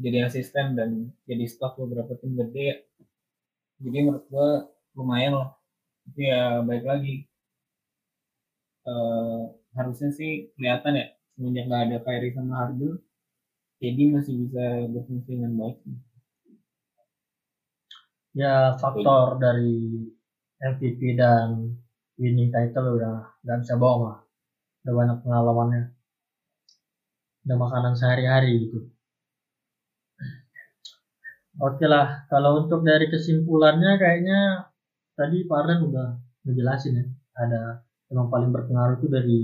jadi 0.00 0.24
asisten 0.24 0.72
dan 0.72 1.12
jadi 1.28 1.44
staff 1.44 1.76
beberapa 1.76 2.16
tim 2.16 2.32
gede. 2.32 2.88
Jadi 3.84 3.98
menurut 4.00 4.24
gua 4.32 4.72
lumayan 4.96 5.36
lah. 5.36 5.50
Tapi 6.08 6.22
ya 6.32 6.64
baik 6.64 6.84
lagi. 6.88 7.28
Eh, 8.88 9.42
harusnya 9.76 10.10
sih 10.16 10.48
kelihatan 10.56 10.96
ya 11.00 11.06
semenjak 11.34 11.64
nggak 11.68 11.82
ada 11.88 11.98
Kyrie 12.04 12.34
sama 12.36 12.52
Harden, 12.60 12.92
jadi 13.82 14.02
masih 14.14 14.34
bisa 14.46 14.64
berfungsi 14.92 15.30
dengan 15.34 15.52
baik. 15.58 15.78
ya 18.32 18.80
faktor 18.80 19.36
dari 19.36 20.08
MVP 20.56 21.20
dan 21.20 21.76
winning 22.16 22.48
title 22.48 22.96
udah 22.96 23.36
nggak 23.44 23.58
bisa 23.64 23.74
bohong 23.76 24.02
lah. 24.08 24.18
Udah 24.84 24.92
banyak 24.94 25.18
pengalamannya. 25.26 25.82
Udah 27.44 27.56
makanan 27.58 27.94
sehari-hari 27.98 28.70
gitu. 28.70 28.78
Oke 31.60 31.84
lah 31.84 32.24
kalau 32.32 32.64
untuk 32.64 32.80
dari 32.80 33.12
kesimpulannya 33.12 34.00
kayaknya 34.00 34.70
tadi 35.18 35.44
Pak 35.44 35.58
Arden 35.58 35.80
udah 35.92 36.08
ngejelasin 36.48 36.98
ya. 37.02 37.06
Ada 37.36 37.84
yang 38.12 38.28
paling 38.32 38.52
berpengaruh 38.52 39.00
itu 39.00 39.08
dari 39.08 39.38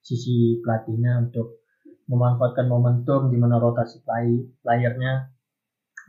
sisi 0.00 0.58
pelatihnya 0.64 1.28
untuk 1.28 1.60
memanfaatkan 2.10 2.66
momentum 2.66 3.30
di 3.30 3.38
mana 3.38 3.62
rotasi 3.62 4.02
play, 4.02 4.42
playernya 4.66 5.30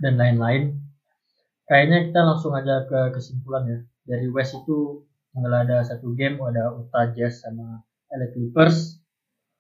dan 0.02 0.18
lain-lain. 0.18 0.82
Kayaknya 1.70 2.10
kita 2.10 2.20
langsung 2.26 2.58
aja 2.58 2.90
ke 2.90 3.14
kesimpulan 3.14 3.64
ya. 3.70 3.80
Dari 4.02 4.28
West 4.34 4.58
itu 4.58 5.06
tinggal 5.32 5.64
ada 5.64 5.86
satu 5.86 6.12
game 6.18 6.42
ada 6.42 6.74
Utah 6.74 7.14
Jazz 7.14 7.46
sama 7.46 7.86
LA 8.10 8.34
Clippers. 8.34 8.98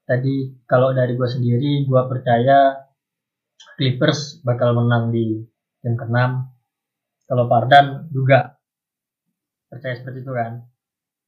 Tadi 0.04 0.66
kalau 0.66 0.92
dari 0.92 1.14
gua 1.14 1.30
sendiri 1.30 1.86
gua 1.86 2.10
percaya 2.10 2.90
Clippers 3.78 4.42
bakal 4.42 4.74
menang 4.74 5.14
di 5.14 5.46
game 5.86 5.98
ke-6 5.98 6.18
kalau 7.30 7.46
Pardan 7.48 8.12
juga 8.12 8.60
percaya 9.72 9.96
seperti 9.96 10.26
itu 10.26 10.34
kan? 10.34 10.66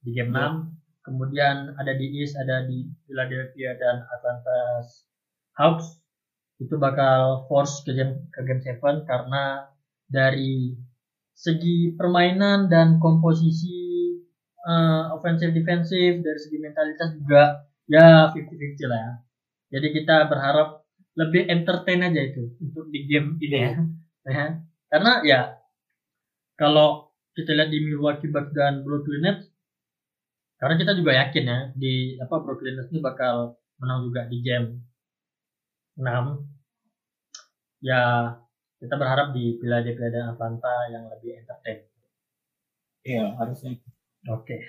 Di 0.04 0.10
game 0.12 0.34
6 0.34 0.73
kemudian 1.04 1.76
ada 1.76 1.92
di 1.94 2.06
East 2.18 2.34
ada 2.40 2.64
di 2.64 2.88
Philadelphia 3.04 3.76
dan 3.76 4.08
Atlanta 4.08 4.82
Hawks 5.60 6.00
itu 6.58 6.74
bakal 6.80 7.44
force 7.46 7.84
ke 7.84 7.92
game 7.92 8.26
ke 8.32 8.40
game 8.42 8.64
7 8.64 9.04
karena 9.04 9.68
dari 10.08 10.72
segi 11.34 11.92
permainan 11.98 12.70
dan 12.70 13.02
komposisi 13.02 14.16
eh, 14.64 15.04
offensive 15.12 15.52
defensive 15.52 16.24
dari 16.24 16.38
segi 16.40 16.58
mentalitas 16.62 17.10
juga 17.18 17.68
ya 17.90 18.32
50-50 18.32 18.90
lah 18.90 19.00
ya. 19.00 19.12
Jadi 19.74 19.86
kita 19.90 20.30
berharap 20.30 20.86
lebih 21.18 21.50
entertain 21.50 22.06
aja 22.06 22.20
itu 22.22 22.54
untuk 22.62 22.88
di 22.90 23.06
game 23.06 23.36
ini 23.44 23.58
ya. 23.60 23.72
Ya. 24.24 24.56
Karena 24.88 25.20
ya 25.20 25.40
kalau 26.56 27.12
kita 27.36 27.52
lihat 27.52 27.68
di 27.68 27.84
Milwaukee 27.84 28.32
Bucks 28.32 28.56
dan 28.56 28.80
Brooklyn 28.80 29.20
Nets 29.20 29.52
karena 30.60 30.74
kita 30.80 30.92
juga 30.96 31.12
yakin 31.12 31.44
ya 31.44 31.58
di 31.74 32.16
apa 32.22 32.34
Brooklyn 32.40 32.78
Nets 32.78 32.90
ini 32.94 33.02
bakal 33.02 33.58
menang 33.78 34.06
juga 34.06 34.24
di 34.30 34.38
game 34.40 34.80
6 35.98 36.04
ya 37.84 38.32
kita 38.84 39.00
berharap 39.00 39.32
di 39.32 39.56
Philadelphia 39.56 40.12
dan 40.12 40.24
Atlanta 40.36 40.74
yang 40.92 41.08
lebih 41.08 41.40
entertain. 41.40 41.88
Iya 43.00 43.32
harusnya. 43.36 43.80
Oke. 44.28 44.60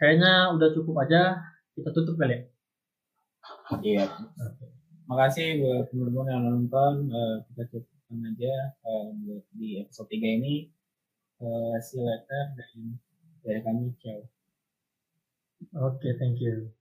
Kayaknya 0.00 0.56
udah 0.56 0.68
cukup 0.72 1.04
aja. 1.04 1.40
Kita 1.76 1.92
tutup 1.92 2.16
kali 2.16 2.32
ya. 2.32 2.40
Iya. 3.80 4.04
Oke. 4.40 4.66
Makasih 5.04 5.60
buat 5.60 5.92
teman-teman 5.92 6.32
yang 6.32 6.42
nonton. 6.48 6.94
Eh, 7.12 7.36
kita 7.52 7.62
cukupkan 7.76 8.18
aja 8.24 8.54
buat 9.20 9.44
di 9.52 9.84
episode 9.84 10.08
3 10.08 10.36
ini. 10.40 10.54
Eh, 11.44 11.76
see 11.84 12.00
you 12.00 12.08
later 12.08 12.56
dan 12.56 12.96
dari 13.44 13.60
kami 13.62 13.92
ciao. 14.02 14.24
Oke, 15.74 16.08
thank 16.18 16.40
you. 16.40 16.72